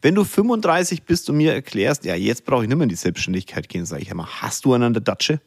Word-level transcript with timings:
Wenn 0.00 0.14
du 0.14 0.22
35 0.22 1.02
bist 1.02 1.28
und 1.28 1.38
mir 1.38 1.52
erklärst, 1.52 2.04
ja, 2.04 2.14
jetzt 2.14 2.44
brauche 2.44 2.62
ich 2.62 2.68
nicht 2.68 2.76
mehr 2.76 2.84
in 2.84 2.88
die 2.88 2.94
Selbstständigkeit 2.94 3.68
gehen, 3.68 3.84
sage 3.84 4.02
ich 4.02 4.10
einmal, 4.10 4.26
hast 4.26 4.64
du 4.64 4.72
einen 4.72 4.84
an 4.84 4.92
der 4.92 5.02
Datsche? 5.02 5.40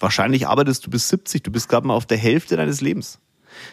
Wahrscheinlich 0.00 0.46
arbeitest 0.46 0.86
du 0.86 0.90
bis 0.90 1.10
70, 1.10 1.42
du 1.42 1.50
bist 1.50 1.68
gerade 1.68 1.86
mal 1.86 1.94
auf 1.94 2.06
der 2.06 2.16
Hälfte 2.16 2.56
deines 2.56 2.80
Lebens. 2.80 3.18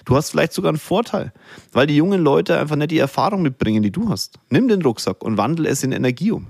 Du 0.04 0.18
hast 0.18 0.32
vielleicht 0.32 0.52
sogar 0.52 0.70
einen 0.70 0.78
Vorteil, 0.78 1.32
weil 1.72 1.88
die 1.88 1.96
jungen 1.96 2.22
Leute 2.22 2.60
einfach 2.60 2.76
nicht 2.76 2.92
die 2.92 2.98
Erfahrung 2.98 3.42
mitbringen, 3.42 3.82
die 3.82 3.92
du 3.92 4.10
hast. 4.10 4.40
Nimm 4.50 4.68
den 4.68 4.82
Rucksack 4.82 5.24
und 5.24 5.38
wandel 5.38 5.66
es 5.66 5.84
in 5.84 5.94
Energie 5.94 6.32
um. 6.32 6.48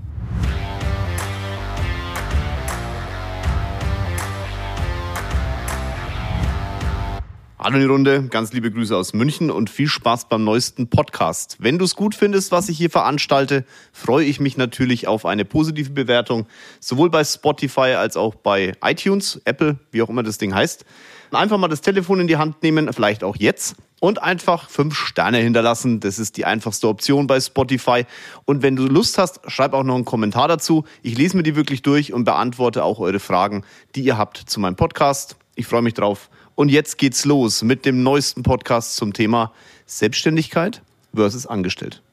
Hallo 7.62 7.76
in 7.76 7.82
die 7.82 7.88
Runde, 7.88 8.24
ganz 8.30 8.54
liebe 8.54 8.72
Grüße 8.72 8.96
aus 8.96 9.12
München 9.12 9.52
und 9.52 9.70
viel 9.70 9.90
Spaß 9.90 10.30
beim 10.30 10.46
neuesten 10.46 10.90
Podcast. 10.90 11.58
Wenn 11.60 11.78
du 11.78 11.84
es 11.84 11.98
gut 11.98 12.16
findest, 12.16 12.54
was 12.54 12.70
ich 12.70 12.78
hier 12.78 12.90
veranstalte, 12.90 13.66
freue 13.92 14.24
ich 14.24 14.40
mich 14.40 14.56
natürlich 14.56 15.10
auf 15.10 15.26
eine 15.26 15.44
positive 15.44 15.90
Bewertung, 15.90 16.48
sowohl 16.80 17.10
bei 17.10 17.22
Spotify 17.26 17.96
als 17.98 18.16
auch 18.16 18.36
bei 18.36 18.78
iTunes, 18.82 19.42
Apple, 19.44 19.78
wie 19.92 20.02
auch 20.02 20.08
immer 20.08 20.24
das 20.24 20.38
Ding 20.38 20.56
heißt. 20.56 20.86
Einfach 21.32 21.58
mal 21.58 21.68
das 21.68 21.82
Telefon 21.82 22.22
in 22.22 22.28
die 22.28 22.38
Hand 22.38 22.64
nehmen, 22.64 22.94
vielleicht 22.94 23.26
auch 23.26 23.36
jetzt, 23.36 23.76
und 24.00 24.24
einfach 24.24 24.70
fünf 24.70 24.96
Sterne 24.96 25.40
hinterlassen. 25.40 26.00
Das 26.00 26.18
ist 26.18 26.38
die 26.38 26.46
einfachste 26.46 26.88
Option 26.88 27.28
bei 27.28 27.42
Spotify. 27.42 28.06
Und 28.46 28.64
wenn 28.64 28.78
du 28.78 28.88
Lust 28.88 29.18
hast, 29.18 29.42
schreib 29.48 29.74
auch 29.74 29.84
noch 29.84 29.96
einen 29.96 30.06
Kommentar 30.06 30.48
dazu. 30.48 30.86
Ich 31.02 31.18
lese 31.18 31.36
mir 31.36 31.44
die 31.44 31.58
wirklich 31.58 31.82
durch 31.82 32.14
und 32.14 32.24
beantworte 32.24 32.86
auch 32.86 33.00
eure 33.00 33.20
Fragen, 33.20 33.66
die 33.96 34.02
ihr 34.02 34.18
habt 34.18 34.38
zu 34.38 34.62
meinem 34.62 34.78
Podcast. 34.78 35.36
Ich 35.56 35.68
freue 35.68 35.82
mich 35.82 35.94
drauf. 35.94 36.30
Und 36.60 36.68
jetzt 36.68 36.98
geht's 36.98 37.24
los 37.24 37.64
mit 37.64 37.86
dem 37.86 38.04
neuesten 38.04 38.44
Podcast 38.44 38.98
zum 38.98 39.14
Thema 39.14 39.54
Selbstständigkeit 39.86 40.82
versus 41.16 41.48
Angestellt. 41.48 42.04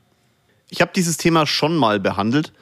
Ich 0.71 0.81
habe 0.81 0.93
dieses 0.95 1.17
Thema 1.17 1.49
schon 1.49 1.77
mal 1.77 1.99
behandelt. 1.99 2.53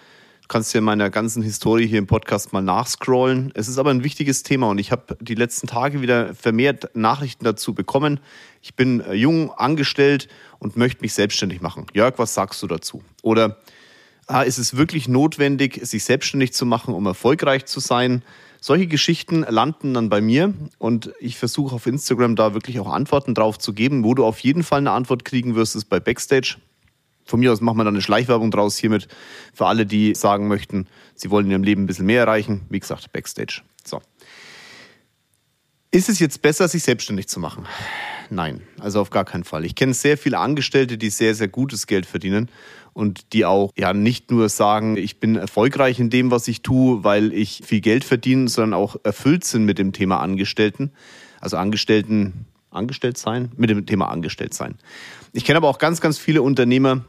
Du 0.40 0.48
kannst 0.48 0.72
ja 0.72 0.78
in 0.78 0.84
meiner 0.84 1.10
ganzen 1.10 1.42
Historie 1.42 1.86
hier 1.86 1.98
im 1.98 2.06
Podcast 2.06 2.54
mal 2.54 2.62
nachscrollen. 2.62 3.52
Es 3.54 3.68
ist 3.68 3.76
aber 3.76 3.90
ein 3.90 4.02
wichtiges 4.02 4.42
Thema 4.42 4.70
und 4.70 4.78
ich 4.78 4.92
habe 4.92 5.18
die 5.20 5.34
letzten 5.34 5.66
Tage 5.66 6.00
wieder 6.00 6.34
vermehrt 6.34 6.88
Nachrichten 6.96 7.44
dazu 7.44 7.74
bekommen. 7.74 8.18
Ich 8.62 8.74
bin 8.74 9.00
äh, 9.00 9.12
jung, 9.12 9.50
angestellt 9.50 10.28
und 10.60 10.78
möchte 10.78 11.02
mich 11.02 11.12
selbstständig 11.12 11.60
machen. 11.60 11.84
Jörg, 11.92 12.14
was 12.16 12.32
sagst 12.32 12.62
du 12.62 12.66
dazu? 12.66 13.04
Oder 13.20 13.58
ah, 14.26 14.40
ist 14.40 14.56
es 14.56 14.74
wirklich 14.74 15.06
notwendig, 15.06 15.80
sich 15.82 16.02
selbstständig 16.02 16.54
zu 16.54 16.64
machen, 16.64 16.94
um 16.94 17.04
erfolgreich 17.04 17.66
zu 17.66 17.78
sein? 17.78 18.22
Solche 18.66 18.86
Geschichten 18.86 19.44
landen 19.46 19.92
dann 19.92 20.08
bei 20.08 20.22
mir 20.22 20.54
und 20.78 21.12
ich 21.20 21.36
versuche 21.36 21.74
auf 21.74 21.86
Instagram 21.86 22.34
da 22.34 22.54
wirklich 22.54 22.80
auch 22.80 22.90
Antworten 22.90 23.34
drauf 23.34 23.58
zu 23.58 23.74
geben. 23.74 24.04
Wo 24.04 24.14
du 24.14 24.24
auf 24.24 24.38
jeden 24.38 24.62
Fall 24.62 24.78
eine 24.78 24.92
Antwort 24.92 25.26
kriegen 25.26 25.54
wirst, 25.54 25.76
ist 25.76 25.84
bei 25.84 26.00
Backstage. 26.00 26.56
Von 27.26 27.40
mir 27.40 27.52
aus 27.52 27.60
machen 27.60 27.76
wir 27.76 27.84
dann 27.84 27.92
eine 27.92 28.00
Schleichwerbung 28.00 28.50
draus 28.50 28.78
hiermit 28.78 29.06
für 29.52 29.66
alle, 29.66 29.84
die 29.84 30.14
sagen 30.14 30.48
möchten, 30.48 30.86
sie 31.14 31.30
wollen 31.30 31.44
in 31.44 31.50
ihrem 31.52 31.62
Leben 31.62 31.82
ein 31.82 31.86
bisschen 31.86 32.06
mehr 32.06 32.20
erreichen. 32.22 32.62
Wie 32.70 32.80
gesagt, 32.80 33.12
Backstage. 33.12 33.60
So. 33.84 34.00
Ist 35.90 36.08
es 36.08 36.18
jetzt 36.18 36.40
besser, 36.40 36.66
sich 36.66 36.84
selbstständig 36.84 37.28
zu 37.28 37.40
machen? 37.40 37.66
Nein, 38.30 38.62
also 38.80 39.02
auf 39.02 39.10
gar 39.10 39.26
keinen 39.26 39.44
Fall. 39.44 39.66
Ich 39.66 39.74
kenne 39.74 39.92
sehr 39.92 40.16
viele 40.16 40.38
Angestellte, 40.38 40.96
die 40.96 41.10
sehr, 41.10 41.34
sehr 41.34 41.48
gutes 41.48 41.86
Geld 41.86 42.06
verdienen 42.06 42.48
und 42.94 43.32
die 43.32 43.44
auch 43.44 43.72
ja 43.76 43.92
nicht 43.92 44.30
nur 44.30 44.48
sagen, 44.48 44.96
ich 44.96 45.20
bin 45.20 45.36
erfolgreich 45.36 46.00
in 46.00 46.08
dem, 46.08 46.30
was 46.30 46.48
ich 46.48 46.62
tue, 46.62 47.04
weil 47.04 47.32
ich 47.32 47.60
viel 47.64 47.80
Geld 47.80 48.04
verdiene, 48.04 48.48
sondern 48.48 48.80
auch 48.80 48.96
erfüllt 49.04 49.44
sind 49.44 49.64
mit 49.64 49.78
dem 49.78 49.92
Thema 49.92 50.20
Angestellten. 50.20 50.92
Also 51.40 51.58
Angestellten, 51.58 52.46
angestellt 52.70 53.18
sein, 53.18 53.52
mit 53.56 53.68
dem 53.70 53.84
Thema 53.84 54.08
angestellt 54.08 54.54
sein. 54.54 54.76
Ich 55.32 55.44
kenne 55.44 55.58
aber 55.58 55.68
auch 55.68 55.78
ganz, 55.78 56.00
ganz 56.00 56.18
viele 56.18 56.42
Unternehmer, 56.42 57.04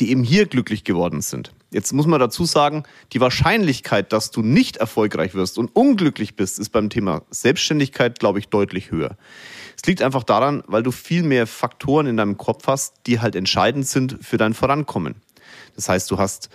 die 0.00 0.10
eben 0.10 0.24
hier 0.24 0.46
glücklich 0.46 0.84
geworden 0.84 1.20
sind. 1.20 1.52
Jetzt 1.70 1.92
muss 1.92 2.06
man 2.06 2.18
dazu 2.18 2.46
sagen, 2.46 2.84
die 3.12 3.20
Wahrscheinlichkeit, 3.20 4.12
dass 4.14 4.30
du 4.30 4.40
nicht 4.40 4.78
erfolgreich 4.78 5.34
wirst 5.34 5.58
und 5.58 5.74
unglücklich 5.76 6.34
bist, 6.34 6.58
ist 6.58 6.70
beim 6.70 6.88
Thema 6.88 7.22
Selbstständigkeit, 7.30 8.18
glaube 8.18 8.38
ich, 8.38 8.48
deutlich 8.48 8.90
höher. 8.90 9.16
Es 9.76 9.86
liegt 9.86 10.00
einfach 10.00 10.24
daran, 10.24 10.62
weil 10.66 10.82
du 10.82 10.90
viel 10.90 11.22
mehr 11.22 11.46
Faktoren 11.46 12.06
in 12.06 12.16
deinem 12.16 12.38
Kopf 12.38 12.66
hast, 12.66 12.94
die 13.06 13.20
halt 13.20 13.36
entscheidend 13.36 13.86
sind 13.86 14.18
für 14.22 14.38
dein 14.38 14.54
Vorankommen. 14.54 15.16
Das 15.76 15.90
heißt, 15.90 16.10
du 16.10 16.18
hast 16.18 16.48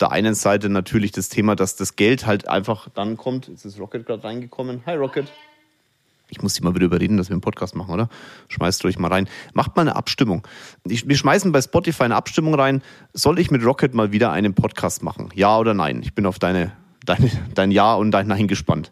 der 0.00 0.12
einen 0.12 0.34
Seite 0.34 0.68
natürlich 0.68 1.10
das 1.10 1.28
Thema, 1.28 1.56
dass 1.56 1.76
das 1.76 1.96
Geld 1.96 2.26
halt 2.26 2.48
einfach 2.48 2.88
dann 2.94 3.16
kommt. 3.16 3.48
Jetzt 3.48 3.64
ist 3.64 3.78
Rocket 3.78 4.06
gerade 4.06 4.24
reingekommen. 4.24 4.82
Hi 4.86 4.94
Rocket. 4.94 5.26
Ich 6.30 6.42
muss 6.42 6.54
dich 6.54 6.62
mal 6.62 6.74
wieder 6.74 6.86
überreden, 6.86 7.16
dass 7.16 7.28
wir 7.28 7.34
einen 7.34 7.40
Podcast 7.40 7.74
machen, 7.74 7.92
oder? 7.92 8.08
Schmeißt 8.48 8.84
euch 8.84 8.98
mal 8.98 9.08
rein. 9.08 9.28
Macht 9.52 9.76
mal 9.76 9.82
eine 9.82 9.96
Abstimmung. 9.96 10.46
Ich, 10.86 11.08
wir 11.08 11.16
schmeißen 11.16 11.52
bei 11.52 11.60
Spotify 11.60 12.04
eine 12.04 12.16
Abstimmung 12.16 12.54
rein. 12.54 12.82
Soll 13.12 13.38
ich 13.38 13.50
mit 13.50 13.64
Rocket 13.64 13.94
mal 13.94 14.12
wieder 14.12 14.32
einen 14.32 14.54
Podcast 14.54 15.02
machen? 15.02 15.28
Ja 15.34 15.58
oder 15.58 15.74
nein? 15.74 16.00
Ich 16.02 16.14
bin 16.14 16.26
auf 16.26 16.38
deine, 16.38 16.72
deine, 17.04 17.30
dein 17.54 17.70
Ja 17.70 17.94
und 17.94 18.12
dein 18.12 18.28
Nein 18.28 18.48
gespannt. 18.48 18.90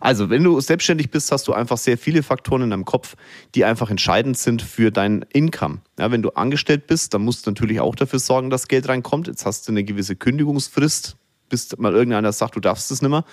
Also, 0.00 0.30
wenn 0.30 0.44
du 0.44 0.60
selbstständig 0.60 1.10
bist, 1.10 1.32
hast 1.32 1.48
du 1.48 1.52
einfach 1.52 1.78
sehr 1.78 1.98
viele 1.98 2.22
Faktoren 2.22 2.62
in 2.62 2.70
deinem 2.70 2.84
Kopf, 2.84 3.16
die 3.54 3.64
einfach 3.64 3.90
entscheidend 3.90 4.36
sind 4.36 4.62
für 4.62 4.90
dein 4.90 5.24
Income. 5.32 5.78
Ja, 5.98 6.10
wenn 6.10 6.22
du 6.22 6.30
angestellt 6.30 6.86
bist, 6.86 7.14
dann 7.14 7.22
musst 7.22 7.46
du 7.46 7.50
natürlich 7.50 7.80
auch 7.80 7.94
dafür 7.94 8.18
sorgen, 8.18 8.50
dass 8.50 8.68
Geld 8.68 8.88
reinkommt. 8.88 9.26
Jetzt 9.26 9.46
hast 9.46 9.66
du 9.66 9.72
eine 9.72 9.84
gewisse 9.84 10.16
Kündigungsfrist, 10.16 11.16
bis 11.48 11.76
mal 11.78 11.94
irgendeiner 11.94 12.32
sagt, 12.32 12.56
du 12.56 12.60
darfst 12.60 12.90
es 12.90 13.02
nicht 13.02 13.10
mehr. 13.10 13.24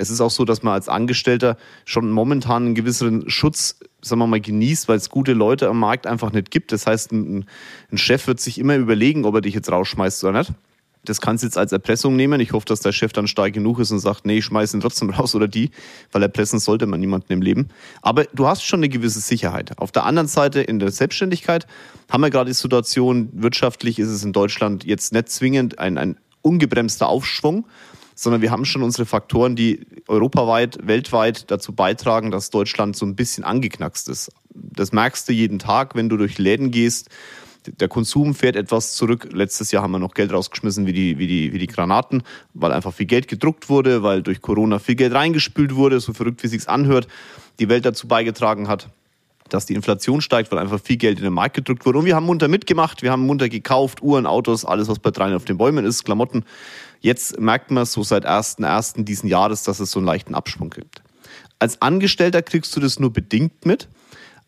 Es 0.00 0.10
ist 0.10 0.20
auch 0.20 0.30
so, 0.30 0.44
dass 0.44 0.62
man 0.62 0.74
als 0.74 0.88
Angestellter 0.88 1.56
schon 1.84 2.10
momentan 2.10 2.66
einen 2.66 2.74
gewissen 2.74 3.28
Schutz, 3.28 3.78
sagen 4.00 4.20
wir 4.20 4.26
mal, 4.26 4.40
genießt, 4.40 4.88
weil 4.88 4.96
es 4.96 5.10
gute 5.10 5.32
Leute 5.32 5.68
am 5.68 5.78
Markt 5.78 6.06
einfach 6.06 6.32
nicht 6.32 6.50
gibt. 6.50 6.72
Das 6.72 6.86
heißt, 6.86 7.12
ein, 7.12 7.44
ein 7.92 7.98
Chef 7.98 8.26
wird 8.26 8.40
sich 8.40 8.58
immer 8.58 8.76
überlegen, 8.76 9.24
ob 9.24 9.34
er 9.34 9.40
dich 9.40 9.54
jetzt 9.54 9.70
rausschmeißt 9.70 10.24
oder 10.24 10.38
nicht. 10.38 10.52
Das 11.04 11.20
kannst 11.22 11.42
du 11.42 11.46
jetzt 11.46 11.56
als 11.56 11.72
Erpressung 11.72 12.14
nehmen. 12.14 12.40
Ich 12.40 12.52
hoffe, 12.52 12.66
dass 12.66 12.80
der 12.80 12.92
Chef 12.92 13.12
dann 13.12 13.26
stark 13.26 13.54
genug 13.54 13.78
ist 13.78 13.90
und 13.90 14.00
sagt, 14.00 14.26
nee, 14.26 14.38
ich 14.38 14.44
schmeiße 14.44 14.76
ihn 14.76 14.80
trotzdem 14.80 15.10
raus 15.18 15.34
oder 15.34 15.48
die, 15.48 15.70
weil 16.12 16.22
erpressen 16.22 16.58
sollte 16.58 16.86
man 16.86 17.00
niemanden 17.00 17.32
im 17.32 17.42
Leben. 17.42 17.68
Aber 18.02 18.24
du 18.24 18.46
hast 18.46 18.62
schon 18.62 18.80
eine 18.80 18.88
gewisse 18.88 19.20
Sicherheit. 19.20 19.78
Auf 19.78 19.92
der 19.92 20.04
anderen 20.04 20.28
Seite 20.28 20.60
in 20.60 20.78
der 20.78 20.90
Selbstständigkeit 20.90 21.66
haben 22.10 22.20
wir 22.20 22.30
gerade 22.30 22.50
die 22.50 22.54
Situation, 22.54 23.30
wirtschaftlich 23.32 23.98
ist 23.98 24.08
es 24.08 24.24
in 24.24 24.32
Deutschland 24.32 24.84
jetzt 24.84 25.12
nicht 25.12 25.30
zwingend 25.30 25.78
ein, 25.78 25.96
ein 25.96 26.16
ungebremster 26.42 27.08
Aufschwung, 27.08 27.64
sondern 28.14 28.42
wir 28.42 28.50
haben 28.50 28.64
schon 28.64 28.82
unsere 28.82 29.06
Faktoren, 29.06 29.56
die 29.56 29.86
europaweit, 30.08 30.78
weltweit 30.86 31.50
dazu 31.50 31.72
beitragen, 31.72 32.30
dass 32.30 32.50
Deutschland 32.50 32.96
so 32.96 33.06
ein 33.06 33.16
bisschen 33.16 33.44
angeknackst 33.44 34.08
ist. 34.08 34.32
Das 34.54 34.92
merkst 34.92 35.28
du 35.28 35.32
jeden 35.32 35.58
Tag, 35.58 35.94
wenn 35.94 36.08
du 36.08 36.16
durch 36.16 36.38
Läden 36.38 36.70
gehst 36.70 37.10
der 37.66 37.88
Konsum 37.88 38.34
fährt 38.34 38.56
etwas 38.56 38.94
zurück. 38.94 39.28
Letztes 39.32 39.70
Jahr 39.70 39.82
haben 39.82 39.92
wir 39.92 39.98
noch 39.98 40.14
Geld 40.14 40.32
rausgeschmissen 40.32 40.86
wie 40.86 40.92
die, 40.92 41.18
wie 41.18 41.26
die, 41.26 41.52
wie 41.52 41.58
die 41.58 41.66
Granaten, 41.66 42.22
weil 42.54 42.72
einfach 42.72 42.92
viel 42.92 43.06
Geld 43.06 43.28
gedruckt 43.28 43.68
wurde, 43.68 44.02
weil 44.02 44.22
durch 44.22 44.40
Corona 44.40 44.78
viel 44.78 44.94
Geld 44.94 45.12
reingespült 45.12 45.74
wurde, 45.74 46.00
so 46.00 46.12
verrückt 46.12 46.42
wie 46.42 46.48
sich's 46.48 46.66
anhört, 46.66 47.08
die 47.58 47.68
Welt 47.68 47.84
dazu 47.84 48.08
beigetragen 48.08 48.68
hat, 48.68 48.88
dass 49.52 49.66
die 49.66 49.74
Inflation 49.74 50.20
steigt, 50.20 50.50
weil 50.50 50.58
einfach 50.58 50.80
viel 50.80 50.96
Geld 50.96 51.18
in 51.18 51.24
den 51.24 51.32
Markt 51.32 51.56
gedrückt 51.56 51.84
wurde. 51.86 51.98
Und 51.98 52.04
wir 52.04 52.16
haben 52.16 52.26
munter 52.26 52.48
mitgemacht, 52.48 53.02
wir 53.02 53.10
haben 53.10 53.26
munter 53.26 53.48
gekauft, 53.48 54.02
Uhren, 54.02 54.26
Autos, 54.26 54.64
alles, 54.64 54.88
was 54.88 54.98
bei 54.98 55.10
dreien 55.10 55.34
auf 55.34 55.44
den 55.44 55.58
Bäumen 55.58 55.84
ist, 55.84 56.04
Klamotten. 56.04 56.44
Jetzt 57.00 57.38
merkt 57.40 57.70
man 57.70 57.84
so 57.86 58.02
seit 58.02 58.26
1.1. 58.26 59.04
diesen 59.04 59.28
Jahres, 59.28 59.62
dass 59.62 59.80
es 59.80 59.90
so 59.90 59.98
einen 59.98 60.06
leichten 60.06 60.34
Absprung 60.34 60.70
gibt. 60.70 61.02
Als 61.58 61.80
Angestellter 61.82 62.42
kriegst 62.42 62.74
du 62.74 62.80
das 62.80 62.98
nur 62.98 63.12
bedingt 63.12 63.66
mit 63.66 63.88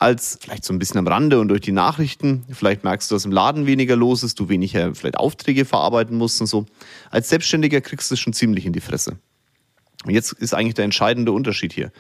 als 0.02 0.36
vielleicht 0.40 0.64
so 0.64 0.72
ein 0.72 0.80
bisschen 0.80 0.98
am 0.98 1.06
Rande 1.06 1.38
und 1.38 1.46
durch 1.46 1.60
die 1.60 1.70
Nachrichten. 1.70 2.44
Vielleicht 2.50 2.82
merkst 2.82 3.08
du, 3.08 3.14
dass 3.14 3.24
im 3.24 3.30
Laden 3.30 3.66
weniger 3.66 3.94
los 3.94 4.24
ist, 4.24 4.40
du 4.40 4.48
weniger 4.48 4.96
vielleicht 4.96 5.16
Aufträge 5.16 5.64
verarbeiten 5.64 6.18
musst 6.18 6.40
und 6.40 6.48
so. 6.48 6.66
Als 7.10 7.28
Selbstständiger 7.28 7.80
kriegst 7.80 8.10
du 8.10 8.14
es 8.14 8.20
schon 8.20 8.32
ziemlich 8.32 8.66
in 8.66 8.72
die 8.72 8.80
Fresse. 8.80 9.18
Und 10.04 10.12
jetzt 10.12 10.32
ist 10.32 10.54
eigentlich 10.54 10.74
der 10.74 10.86
entscheidende 10.86 11.30
Unterschied 11.30 11.72
hier. 11.72 11.92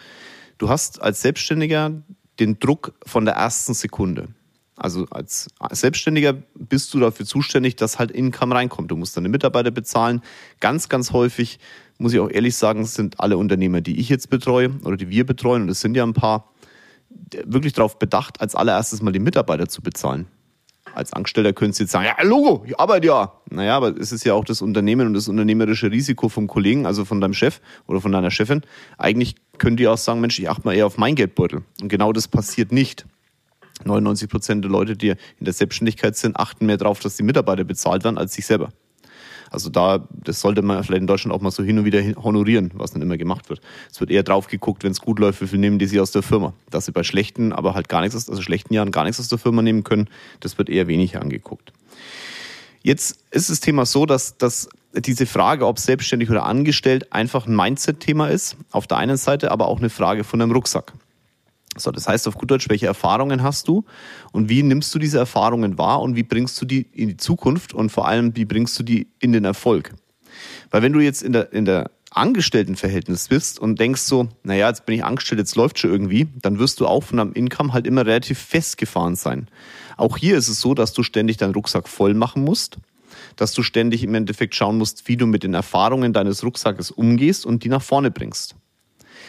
Du 0.58 0.68
hast 0.68 1.00
als 1.00 1.22
Selbstständiger 1.22 2.02
den 2.40 2.58
Druck 2.58 2.92
von 3.06 3.24
der 3.24 3.34
ersten 3.34 3.74
Sekunde. 3.74 4.28
Also 4.76 5.06
als 5.10 5.48
Selbstständiger 5.70 6.32
bist 6.54 6.92
du 6.94 7.00
dafür 7.00 7.26
zuständig, 7.26 7.76
dass 7.76 7.98
halt 7.98 8.10
Income 8.10 8.54
reinkommt. 8.54 8.90
Du 8.90 8.96
musst 8.96 9.16
deine 9.16 9.28
Mitarbeiter 9.28 9.70
bezahlen. 9.70 10.22
Ganz, 10.60 10.88
ganz 10.88 11.12
häufig, 11.12 11.58
muss 11.98 12.12
ich 12.12 12.20
auch 12.20 12.30
ehrlich 12.30 12.56
sagen, 12.56 12.84
sind 12.84 13.20
alle 13.20 13.36
Unternehmer, 13.36 13.80
die 13.80 14.00
ich 14.00 14.08
jetzt 14.08 14.30
betreue 14.30 14.70
oder 14.82 14.96
die 14.96 15.10
wir 15.10 15.24
betreuen, 15.26 15.62
und 15.62 15.68
es 15.68 15.80
sind 15.80 15.94
ja 15.94 16.04
ein 16.04 16.14
paar, 16.14 16.52
wirklich 17.44 17.74
darauf 17.74 17.98
bedacht, 17.98 18.40
als 18.40 18.54
allererstes 18.54 19.02
mal 19.02 19.12
die 19.12 19.18
Mitarbeiter 19.18 19.68
zu 19.68 19.82
bezahlen. 19.82 20.26
Als 20.94 21.12
Angestellter 21.12 21.52
können 21.52 21.72
Sie 21.72 21.84
jetzt 21.84 21.92
sagen, 21.92 22.06
ja, 22.06 22.22
Logo, 22.24 22.64
ich 22.66 22.78
arbeite 22.78 23.06
ja. 23.06 23.32
Naja, 23.50 23.76
aber 23.76 23.96
es 23.96 24.12
ist 24.12 24.24
ja 24.24 24.34
auch 24.34 24.44
das 24.44 24.62
Unternehmen 24.62 25.06
und 25.06 25.14
das 25.14 25.28
unternehmerische 25.28 25.90
Risiko 25.90 26.28
vom 26.28 26.46
Kollegen, 26.46 26.86
also 26.86 27.04
von 27.04 27.20
deinem 27.20 27.34
Chef 27.34 27.60
oder 27.86 28.00
von 28.00 28.12
deiner 28.12 28.30
Chefin. 28.30 28.62
Eigentlich 28.98 29.36
können 29.58 29.76
die 29.76 29.88
auch 29.88 29.98
sagen, 29.98 30.20
Mensch, 30.20 30.38
ich 30.38 30.48
achte 30.48 30.62
mal 30.64 30.74
eher 30.74 30.86
auf 30.86 30.98
mein 30.98 31.14
Geldbeutel. 31.14 31.62
Und 31.80 31.88
genau 31.88 32.12
das 32.12 32.28
passiert 32.28 32.72
nicht. 32.72 33.06
99 33.84 34.28
Prozent 34.28 34.64
der 34.64 34.70
Leute, 34.70 34.96
die 34.96 35.08
in 35.08 35.16
der 35.40 35.52
Selbstständigkeit 35.52 36.16
sind, 36.16 36.36
achten 36.36 36.66
mehr 36.66 36.76
darauf, 36.76 37.00
dass 37.00 37.16
die 37.16 37.22
Mitarbeiter 37.22 37.64
bezahlt 37.64 38.04
werden, 38.04 38.18
als 38.18 38.34
sich 38.34 38.46
selber. 38.46 38.70
Also 39.52 39.70
da, 39.70 40.06
das 40.10 40.40
sollte 40.40 40.62
man 40.62 40.82
vielleicht 40.82 41.00
in 41.02 41.06
Deutschland 41.06 41.34
auch 41.34 41.40
mal 41.40 41.50
so 41.50 41.62
hin 41.62 41.78
und 41.78 41.84
wieder 41.84 42.00
honorieren, 42.22 42.70
was 42.74 42.92
dann 42.92 43.02
immer 43.02 43.16
gemacht 43.16 43.50
wird. 43.50 43.60
Es 43.90 44.00
wird 44.00 44.10
eher 44.10 44.22
drauf 44.22 44.46
geguckt, 44.46 44.84
wenn 44.84 44.92
es 44.92 45.00
gut 45.00 45.18
läuft, 45.18 45.40
wie 45.40 45.46
viel 45.46 45.58
nehmen 45.58 45.78
die 45.78 45.86
sie 45.86 46.00
aus 46.00 46.10
der 46.10 46.22
Firma. 46.22 46.52
Dass 46.70 46.86
sie 46.86 46.92
bei 46.92 47.02
schlechten, 47.02 47.52
aber 47.52 47.74
halt 47.74 47.88
gar 47.88 48.00
nichts, 48.00 48.28
also 48.28 48.42
schlechten 48.42 48.74
Jahren 48.74 48.90
gar 48.90 49.04
nichts 49.04 49.20
aus 49.20 49.28
der 49.28 49.38
Firma 49.38 49.62
nehmen 49.62 49.84
können, 49.84 50.08
das 50.40 50.58
wird 50.58 50.68
eher 50.68 50.88
weniger 50.88 51.20
angeguckt. 51.20 51.72
Jetzt 52.82 53.18
ist 53.30 53.48
das 53.48 53.60
Thema 53.60 53.86
so, 53.86 54.06
dass, 54.06 54.36
dass 54.38 54.68
diese 54.94 55.26
Frage, 55.26 55.66
ob 55.66 55.78
selbstständig 55.78 56.30
oder 56.30 56.44
angestellt, 56.44 57.12
einfach 57.12 57.46
ein 57.46 57.54
Mindset-Thema 57.54 58.28
ist. 58.28 58.56
Auf 58.70 58.86
der 58.86 58.98
einen 58.98 59.16
Seite 59.16 59.50
aber 59.50 59.68
auch 59.68 59.78
eine 59.78 59.90
Frage 59.90 60.24
von 60.24 60.42
einem 60.42 60.52
Rucksack. 60.52 60.92
So, 61.76 61.90
das 61.90 62.06
heißt 62.06 62.28
auf 62.28 62.34
gut 62.34 62.50
Deutsch, 62.50 62.68
welche 62.68 62.86
Erfahrungen 62.86 63.42
hast 63.42 63.66
du 63.66 63.84
und 64.32 64.48
wie 64.48 64.62
nimmst 64.62 64.94
du 64.94 64.98
diese 64.98 65.18
Erfahrungen 65.18 65.78
wahr 65.78 66.02
und 66.02 66.16
wie 66.16 66.22
bringst 66.22 66.60
du 66.60 66.66
die 66.66 66.82
in 66.92 67.08
die 67.08 67.16
Zukunft 67.16 67.72
und 67.72 67.90
vor 67.90 68.06
allem, 68.06 68.36
wie 68.36 68.44
bringst 68.44 68.78
du 68.78 68.82
die 68.82 69.08
in 69.20 69.32
den 69.32 69.44
Erfolg? 69.44 69.94
Weil 70.70 70.82
wenn 70.82 70.92
du 70.92 71.00
jetzt 71.00 71.22
in 71.22 71.32
der, 71.32 71.52
in 71.52 71.64
der 71.64 71.90
Angestelltenverhältnis 72.10 73.28
bist 73.28 73.58
und 73.58 73.80
denkst 73.80 74.02
so, 74.02 74.28
naja, 74.42 74.68
jetzt 74.68 74.84
bin 74.84 74.96
ich 74.96 75.04
angestellt, 75.04 75.38
jetzt 75.38 75.56
läuft 75.56 75.78
schon 75.78 75.90
irgendwie, 75.90 76.28
dann 76.42 76.58
wirst 76.58 76.80
du 76.80 76.86
auch 76.86 77.02
von 77.02 77.18
deinem 77.18 77.32
Income 77.32 77.72
halt 77.72 77.86
immer 77.86 78.04
relativ 78.04 78.38
festgefahren 78.38 79.16
sein. 79.16 79.48
Auch 79.96 80.18
hier 80.18 80.36
ist 80.36 80.48
es 80.48 80.60
so, 80.60 80.74
dass 80.74 80.92
du 80.92 81.02
ständig 81.02 81.38
deinen 81.38 81.54
Rucksack 81.54 81.88
voll 81.88 82.12
machen 82.12 82.44
musst, 82.44 82.76
dass 83.36 83.52
du 83.54 83.62
ständig 83.62 84.02
im 84.02 84.14
Endeffekt 84.14 84.54
schauen 84.54 84.76
musst, 84.76 85.08
wie 85.08 85.16
du 85.16 85.26
mit 85.26 85.42
den 85.42 85.54
Erfahrungen 85.54 86.12
deines 86.12 86.44
Rucksackes 86.44 86.90
umgehst 86.90 87.46
und 87.46 87.64
die 87.64 87.68
nach 87.68 87.82
vorne 87.82 88.10
bringst. 88.10 88.56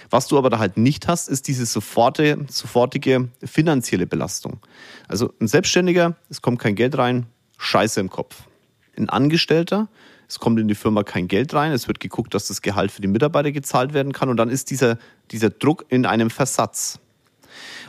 Was 0.09 0.27
du 0.27 0.37
aber 0.37 0.49
da 0.49 0.59
halt 0.59 0.77
nicht 0.77 1.07
hast, 1.07 1.29
ist 1.29 1.47
diese 1.47 1.65
sofortige, 1.65 2.45
sofortige 2.49 3.29
finanzielle 3.43 4.07
Belastung. 4.07 4.59
Also 5.07 5.33
ein 5.39 5.47
Selbstständiger, 5.47 6.15
es 6.29 6.41
kommt 6.41 6.59
kein 6.59 6.75
Geld 6.75 6.97
rein, 6.97 7.27
Scheiße 7.57 7.99
im 7.99 8.09
Kopf. 8.09 8.43
Ein 8.97 9.09
Angestellter, 9.09 9.89
es 10.27 10.39
kommt 10.39 10.59
in 10.59 10.67
die 10.67 10.75
Firma 10.75 11.03
kein 11.03 11.27
Geld 11.27 11.53
rein, 11.53 11.71
es 11.71 11.87
wird 11.87 11.99
geguckt, 11.99 12.33
dass 12.33 12.47
das 12.47 12.61
Gehalt 12.61 12.91
für 12.91 13.01
die 13.01 13.07
Mitarbeiter 13.07 13.51
gezahlt 13.51 13.93
werden 13.93 14.13
kann 14.13 14.29
und 14.29 14.37
dann 14.37 14.49
ist 14.49 14.69
dieser, 14.71 14.97
dieser 15.31 15.49
Druck 15.49 15.85
in 15.89 16.05
einem 16.05 16.29
Versatz. 16.29 16.99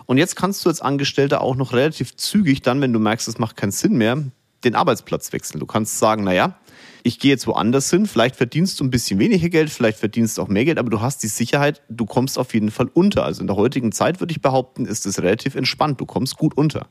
Und 0.07 0.19
jetzt 0.19 0.37
kannst 0.37 0.65
du 0.65 0.69
als 0.69 0.81
Angestellter 0.81 1.41
auch 1.41 1.57
noch 1.57 1.73
relativ 1.73 2.17
zügig 2.17 2.63
dann, 2.63 2.81
wenn 2.81 2.93
du 2.93 2.99
merkst, 2.99 3.29
es 3.29 3.39
macht 3.39 3.57
keinen 3.57 3.73
Sinn 3.73 3.97
mehr, 3.97 4.23
den 4.65 4.75
Arbeitsplatz 4.75 5.33
wechseln. 5.33 5.61
Du 5.61 5.67
kannst 5.67 5.99
sagen, 5.99 6.25
naja, 6.25 6.59
ich 7.03 7.19
gehe 7.19 7.31
jetzt 7.31 7.47
woanders 7.47 7.91
hin, 7.91 8.07
vielleicht 8.07 8.37
verdienst 8.37 8.81
du 8.81 8.85
ein 8.85 8.91
bisschen 8.91 9.19
weniger 9.19 9.49
Geld, 9.49 9.71
vielleicht 9.71 9.99
verdienst 9.99 10.39
du 10.39 10.43
auch 10.43 10.49
mehr 10.49 10.65
Geld, 10.65 10.79
aber 10.79 10.91
du 10.91 11.01
hast 11.01 11.23
die 11.23 11.29
Sicherheit, 11.29 11.83
du 11.89 12.07
kommst 12.07 12.39
auf 12.39 12.55
jeden 12.55 12.71
Fall 12.71 12.89
unter. 12.93 13.25
Also 13.25 13.43
in 13.43 13.47
der 13.47 13.57
heutigen 13.57 13.93
Zeit 13.93 14.21
würde 14.21 14.33
ich 14.33 14.41
behaupten, 14.41 14.87
ist 14.87 15.07
es 15.07 15.21
relativ 15.21 15.55
entspannt, 15.55 16.01
du 16.01 16.07
kommst 16.07 16.37
gut 16.37 16.57
unter. 16.57 16.89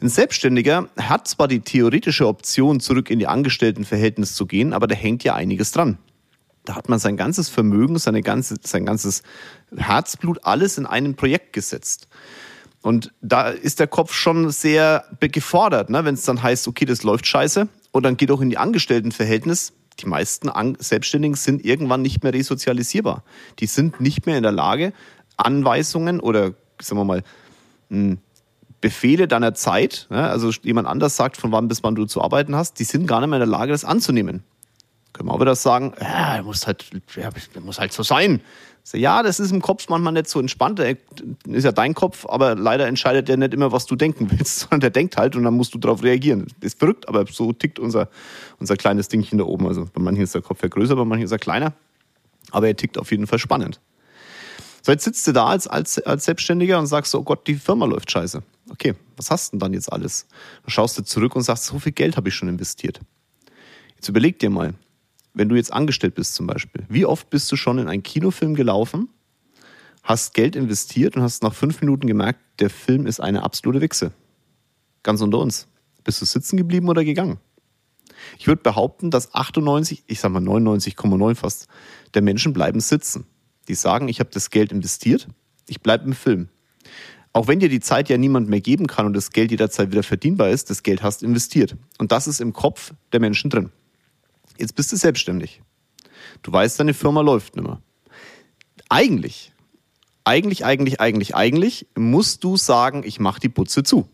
Ein 0.00 0.08
Selbstständiger 0.08 0.88
hat 0.98 1.26
zwar 1.26 1.48
die 1.48 1.60
theoretische 1.60 2.26
Option, 2.26 2.80
zurück 2.80 3.10
in 3.10 3.18
die 3.18 3.26
Angestelltenverhältnis 3.26 4.34
zu 4.34 4.46
gehen, 4.46 4.72
aber 4.72 4.86
da 4.86 4.94
hängt 4.94 5.24
ja 5.24 5.34
einiges 5.34 5.72
dran. 5.72 5.98
Da 6.64 6.74
hat 6.74 6.88
man 6.88 6.98
sein 6.98 7.16
ganzes 7.16 7.48
Vermögen, 7.48 7.96
seine 7.98 8.22
ganze, 8.22 8.56
sein 8.62 8.84
ganzes 8.84 9.22
Herzblut, 9.74 10.40
alles 10.42 10.78
in 10.78 10.84
ein 10.84 11.14
Projekt 11.14 11.52
gesetzt. 11.52 12.08
Und 12.82 13.12
da 13.20 13.48
ist 13.48 13.80
der 13.80 13.86
Kopf 13.86 14.12
schon 14.12 14.50
sehr 14.50 15.04
gefordert, 15.20 15.90
ne? 15.90 16.04
wenn 16.04 16.14
es 16.14 16.22
dann 16.22 16.42
heißt, 16.42 16.68
okay, 16.68 16.84
das 16.84 17.02
läuft 17.02 17.26
scheiße. 17.26 17.68
Und 17.96 18.02
dann 18.02 18.18
geht 18.18 18.30
auch 18.30 18.42
in 18.42 18.50
die 18.50 18.58
Angestelltenverhältnis. 18.58 19.72
Die 20.00 20.06
meisten 20.06 20.50
Selbstständigen 20.78 21.34
sind 21.34 21.64
irgendwann 21.64 22.02
nicht 22.02 22.22
mehr 22.22 22.34
resozialisierbar. 22.34 23.24
Die 23.58 23.64
sind 23.64 24.02
nicht 24.02 24.26
mehr 24.26 24.36
in 24.36 24.42
der 24.42 24.52
Lage, 24.52 24.92
Anweisungen 25.38 26.20
oder, 26.20 26.52
sagen 26.78 27.00
wir 27.00 27.04
mal, 27.04 27.22
hm, 27.88 28.18
Befehle 28.82 29.26
deiner 29.26 29.54
Zeit, 29.54 30.08
also 30.10 30.50
jemand 30.62 30.86
anders 30.86 31.16
sagt, 31.16 31.38
von 31.38 31.52
wann 31.52 31.68
bis 31.68 31.82
wann 31.82 31.94
du 31.94 32.04
zu 32.04 32.20
arbeiten 32.20 32.54
hast, 32.54 32.78
die 32.80 32.84
sind 32.84 33.06
gar 33.06 33.20
nicht 33.20 33.30
mehr 33.30 33.38
in 33.38 33.48
der 33.50 33.58
Lage, 33.58 33.72
das 33.72 33.86
anzunehmen. 33.86 34.42
Können 35.14 35.30
wir 35.30 35.32
auch 35.32 35.40
wieder 35.40 35.56
sagen, 35.56 35.94
ja, 35.98 36.42
muss 36.42 36.66
halt, 36.66 36.84
ja, 37.16 37.30
muss 37.60 37.80
halt 37.80 37.94
so 37.94 38.02
sein. 38.02 38.42
Ja, 38.92 39.22
das 39.22 39.40
ist 39.40 39.50
im 39.50 39.60
Kopf 39.60 39.88
manchmal 39.88 40.12
nicht 40.12 40.28
so 40.28 40.38
entspannt. 40.38 40.78
Ist 40.78 41.64
ja 41.64 41.72
dein 41.72 41.94
Kopf, 41.94 42.24
aber 42.28 42.54
leider 42.54 42.86
entscheidet 42.86 43.28
der 43.28 43.36
nicht 43.36 43.52
immer, 43.52 43.72
was 43.72 43.86
du 43.86 43.96
denken 43.96 44.30
willst, 44.38 44.60
sondern 44.60 44.80
der 44.80 44.90
denkt 44.90 45.16
halt 45.16 45.34
und 45.34 45.42
dann 45.42 45.54
musst 45.54 45.74
du 45.74 45.78
darauf 45.78 46.02
reagieren. 46.02 46.46
Das 46.60 46.72
ist 46.72 46.78
verrückt, 46.78 47.08
aber 47.08 47.26
so 47.26 47.52
tickt 47.52 47.78
unser, 47.78 48.08
unser 48.60 48.76
kleines 48.76 49.08
Dingchen 49.08 49.38
da 49.38 49.44
oben. 49.44 49.66
Also 49.66 49.86
bei 49.92 50.00
manchen 50.00 50.22
ist 50.22 50.34
der 50.34 50.42
Kopf 50.42 50.62
ja 50.62 50.68
größer, 50.68 50.94
bei 50.94 51.04
manchen 51.04 51.24
ist 51.24 51.32
er 51.32 51.38
kleiner. 51.38 51.72
Aber 52.52 52.68
er 52.68 52.76
tickt 52.76 52.96
auf 52.98 53.10
jeden 53.10 53.26
Fall 53.26 53.40
spannend. 53.40 53.80
So, 54.82 54.92
jetzt 54.92 55.02
sitzt 55.02 55.26
du 55.26 55.32
da 55.32 55.46
als, 55.46 55.66
als, 55.66 55.98
als 55.98 56.26
Selbstständiger 56.26 56.78
und 56.78 56.86
sagst 56.86 57.10
so, 57.10 57.18
oh 57.18 57.24
Gott, 57.24 57.48
die 57.48 57.56
Firma 57.56 57.86
läuft 57.86 58.08
scheiße. 58.08 58.40
Okay, 58.70 58.94
was 59.16 59.32
hast 59.32 59.48
du 59.48 59.56
denn 59.56 59.60
dann 59.60 59.72
jetzt 59.72 59.92
alles? 59.92 60.28
Dann 60.62 60.70
schaust 60.70 60.96
du 60.96 61.02
zurück 61.02 61.34
und 61.34 61.42
sagst, 61.42 61.64
so 61.64 61.80
viel 61.80 61.90
Geld 61.90 62.16
habe 62.16 62.28
ich 62.28 62.36
schon 62.36 62.48
investiert. 62.48 63.00
Jetzt 63.96 64.08
überleg 64.08 64.38
dir 64.38 64.48
mal, 64.48 64.74
wenn 65.36 65.48
du 65.48 65.54
jetzt 65.54 65.72
angestellt 65.72 66.14
bist 66.14 66.34
zum 66.34 66.46
Beispiel, 66.46 66.84
wie 66.88 67.04
oft 67.04 67.28
bist 67.30 67.52
du 67.52 67.56
schon 67.56 67.78
in 67.78 67.88
einen 67.88 68.02
Kinofilm 68.02 68.54
gelaufen, 68.54 69.10
hast 70.02 70.34
Geld 70.34 70.56
investiert 70.56 71.16
und 71.16 71.22
hast 71.22 71.42
nach 71.42 71.54
fünf 71.54 71.80
Minuten 71.82 72.06
gemerkt, 72.06 72.40
der 72.58 72.70
Film 72.70 73.06
ist 73.06 73.20
eine 73.20 73.42
absolute 73.42 73.80
Wichse. 73.80 74.12
Ganz 75.02 75.20
unter 75.20 75.38
uns. 75.38 75.68
Bist 76.04 76.22
du 76.22 76.24
sitzen 76.24 76.56
geblieben 76.56 76.88
oder 76.88 77.04
gegangen? 77.04 77.38
Ich 78.38 78.46
würde 78.46 78.62
behaupten, 78.62 79.10
dass 79.10 79.34
98, 79.34 80.04
ich 80.06 80.20
sag 80.20 80.32
mal 80.32 80.42
99,9 80.42 81.34
fast, 81.34 81.68
der 82.14 82.22
Menschen 82.22 82.54
bleiben 82.54 82.80
sitzen. 82.80 83.26
Die 83.68 83.74
sagen, 83.74 84.08
ich 84.08 84.20
habe 84.20 84.30
das 84.32 84.50
Geld 84.50 84.72
investiert, 84.72 85.28
ich 85.68 85.82
bleibe 85.82 86.06
im 86.06 86.14
Film. 86.14 86.48
Auch 87.32 87.48
wenn 87.48 87.60
dir 87.60 87.68
die 87.68 87.80
Zeit 87.80 88.08
ja 88.08 88.16
niemand 88.16 88.48
mehr 88.48 88.62
geben 88.62 88.86
kann 88.86 89.04
und 89.04 89.12
das 89.12 89.30
Geld 89.30 89.50
jederzeit 89.50 89.90
wieder 89.90 90.02
verdienbar 90.02 90.48
ist, 90.48 90.70
das 90.70 90.82
Geld 90.82 91.02
hast 91.02 91.22
investiert. 91.22 91.76
Und 91.98 92.10
das 92.10 92.26
ist 92.26 92.40
im 92.40 92.54
Kopf 92.54 92.94
der 93.12 93.20
Menschen 93.20 93.50
drin. 93.50 93.70
Jetzt 94.58 94.74
bist 94.74 94.92
du 94.92 94.96
selbstständig. 94.96 95.62
Du 96.42 96.52
weißt, 96.52 96.78
deine 96.78 96.94
Firma 96.94 97.20
läuft 97.20 97.56
nicht 97.56 97.64
mehr. 97.64 97.80
Eigentlich, 98.88 99.52
eigentlich, 100.24 100.64
eigentlich, 100.64 101.00
eigentlich, 101.00 101.34
eigentlich 101.34 101.86
musst 101.96 102.44
du 102.44 102.56
sagen, 102.56 103.02
ich 103.04 103.20
mache 103.20 103.40
die 103.40 103.48
Putze 103.48 103.82
zu. 103.82 104.08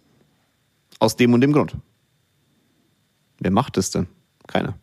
Aus 0.99 1.17
dem 1.17 1.35
und 1.35 1.41
dem 1.41 1.53
Grund. 1.53 1.75
Wer 3.41 3.51
macht 3.51 3.77
das 3.77 3.91
denn? 3.91 4.07
Keiner. 4.47 4.79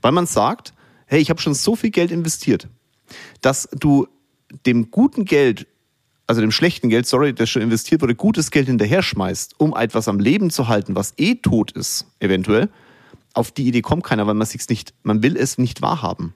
Weil 0.00 0.12
man 0.12 0.26
sagt, 0.26 0.74
hey, 1.06 1.20
ich 1.20 1.30
habe 1.30 1.40
schon 1.40 1.54
so 1.54 1.76
viel 1.76 1.90
Geld 1.90 2.10
investiert, 2.10 2.68
dass 3.40 3.68
du 3.72 4.08
dem 4.66 4.90
guten 4.90 5.24
Geld, 5.24 5.66
also 6.26 6.40
dem 6.40 6.50
schlechten 6.50 6.88
Geld, 6.88 7.06
sorry, 7.06 7.34
das 7.34 7.50
schon 7.50 7.62
investiert 7.62 8.02
wurde, 8.02 8.14
gutes 8.14 8.50
Geld 8.50 8.66
hinterher 8.66 9.02
schmeißt, 9.02 9.58
um 9.58 9.76
etwas 9.76 10.08
am 10.08 10.18
Leben 10.18 10.50
zu 10.50 10.68
halten, 10.68 10.96
was 10.96 11.14
eh 11.16 11.36
tot 11.36 11.72
ist, 11.72 12.06
eventuell, 12.18 12.70
auf 13.34 13.50
die 13.50 13.66
Idee 13.66 13.82
kommt 13.82 14.04
keiner, 14.04 14.26
weil 14.26 14.34
man 14.34 14.46
sich's 14.46 14.68
nicht, 14.68 14.94
man 15.02 15.22
will 15.22 15.36
es 15.36 15.58
nicht 15.58 15.82
wahrhaben. 15.82 16.34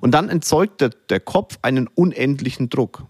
Und 0.00 0.12
dann 0.12 0.28
entzeugt 0.28 0.80
der, 0.80 0.90
der 0.90 1.20
Kopf 1.20 1.58
einen 1.62 1.86
unendlichen 1.86 2.68
Druck. 2.68 3.06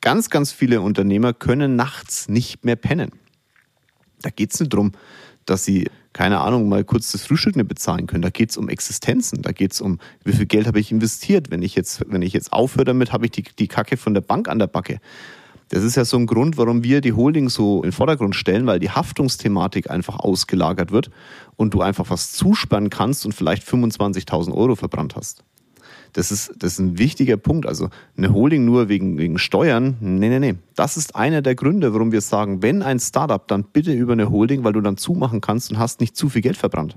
Ganz, 0.00 0.30
ganz 0.30 0.52
viele 0.52 0.80
Unternehmer 0.80 1.32
können 1.32 1.76
nachts 1.76 2.28
nicht 2.28 2.64
mehr 2.64 2.76
pennen. 2.76 3.12
Da 4.20 4.30
geht 4.30 4.52
es 4.52 4.60
nicht 4.60 4.72
darum, 4.72 4.92
dass 5.46 5.64
sie, 5.64 5.90
keine 6.12 6.40
Ahnung, 6.40 6.68
mal 6.68 6.84
kurz 6.84 7.12
das 7.12 7.24
Frühstück 7.24 7.56
nicht 7.56 7.68
bezahlen 7.68 8.06
können. 8.06 8.22
Da 8.22 8.30
geht 8.30 8.50
es 8.50 8.56
um 8.56 8.68
Existenzen. 8.68 9.42
Da 9.42 9.52
geht 9.52 9.72
es 9.72 9.80
um, 9.80 9.98
wie 10.24 10.32
viel 10.32 10.46
Geld 10.46 10.66
habe 10.66 10.80
ich 10.80 10.92
investiert. 10.92 11.50
Wenn 11.50 11.62
ich 11.62 11.74
jetzt, 11.74 12.04
wenn 12.08 12.22
ich 12.22 12.32
jetzt 12.32 12.52
aufhöre 12.52 12.84
damit, 12.84 13.12
habe 13.12 13.26
ich 13.26 13.32
die, 13.32 13.42
die 13.42 13.68
Kacke 13.68 13.96
von 13.96 14.14
der 14.14 14.20
Bank 14.20 14.48
an 14.48 14.58
der 14.58 14.66
Backe. 14.66 15.00
Das 15.72 15.84
ist 15.84 15.96
ja 15.96 16.04
so 16.04 16.18
ein 16.18 16.26
Grund, 16.26 16.58
warum 16.58 16.84
wir 16.84 17.00
die 17.00 17.14
Holding 17.14 17.48
so 17.48 17.76
in 17.76 17.88
den 17.88 17.92
Vordergrund 17.92 18.36
stellen, 18.36 18.66
weil 18.66 18.78
die 18.78 18.90
Haftungsthematik 18.90 19.90
einfach 19.90 20.18
ausgelagert 20.18 20.92
wird 20.92 21.10
und 21.56 21.72
du 21.72 21.80
einfach 21.80 22.10
was 22.10 22.32
zusperren 22.32 22.90
kannst 22.90 23.24
und 23.24 23.32
vielleicht 23.32 23.66
25.000 23.66 24.52
Euro 24.52 24.76
verbrannt 24.76 25.16
hast. 25.16 25.44
Das 26.12 26.30
ist, 26.30 26.52
das 26.58 26.74
ist 26.74 26.78
ein 26.78 26.98
wichtiger 26.98 27.38
Punkt. 27.38 27.64
Also 27.64 27.88
eine 28.18 28.34
Holding 28.34 28.66
nur 28.66 28.90
wegen, 28.90 29.16
wegen 29.16 29.38
Steuern, 29.38 29.96
nee, 30.00 30.28
nee, 30.28 30.40
nee. 30.40 30.56
Das 30.76 30.98
ist 30.98 31.16
einer 31.16 31.40
der 31.40 31.54
Gründe, 31.54 31.94
warum 31.94 32.12
wir 32.12 32.20
sagen, 32.20 32.62
wenn 32.62 32.82
ein 32.82 33.00
Startup, 33.00 33.48
dann 33.48 33.64
bitte 33.64 33.94
über 33.94 34.12
eine 34.12 34.30
Holding, 34.30 34.64
weil 34.64 34.74
du 34.74 34.82
dann 34.82 34.98
zumachen 34.98 35.40
kannst 35.40 35.70
und 35.70 35.78
hast 35.78 36.00
nicht 36.00 36.18
zu 36.18 36.28
viel 36.28 36.42
Geld 36.42 36.58
verbrannt. 36.58 36.96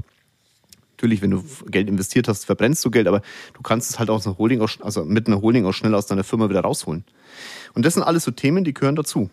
Natürlich, 0.96 1.22
wenn 1.22 1.32
du 1.32 1.44
Geld 1.68 1.90
investiert 1.90 2.30
hast, 2.30 2.46
verbrennst 2.46 2.84
du 2.86 2.90
Geld, 2.90 3.08
aber 3.08 3.22
du 3.54 3.62
kannst 3.62 3.90
es 3.90 4.00
halt 4.00 4.10
aus 4.10 4.25
einer 4.25 4.38
Holding, 4.38 4.62
also 4.62 5.04
mit 5.04 5.28
einer 5.28 5.42
Holding 5.42 5.66
auch 5.66 5.74
schnell 5.74 5.94
aus 5.94 6.08
deiner 6.08 6.24
Firma 6.24 6.50
wieder 6.50 6.62
rausholen. 6.62 7.04
Und 7.74 7.86
das 7.86 7.96
sind 7.96 8.04
alles 8.04 8.24
so 8.24 8.32
Themen, 8.32 8.64
die 8.64 8.74
gehören 8.74 8.96
dazu. 8.96 9.30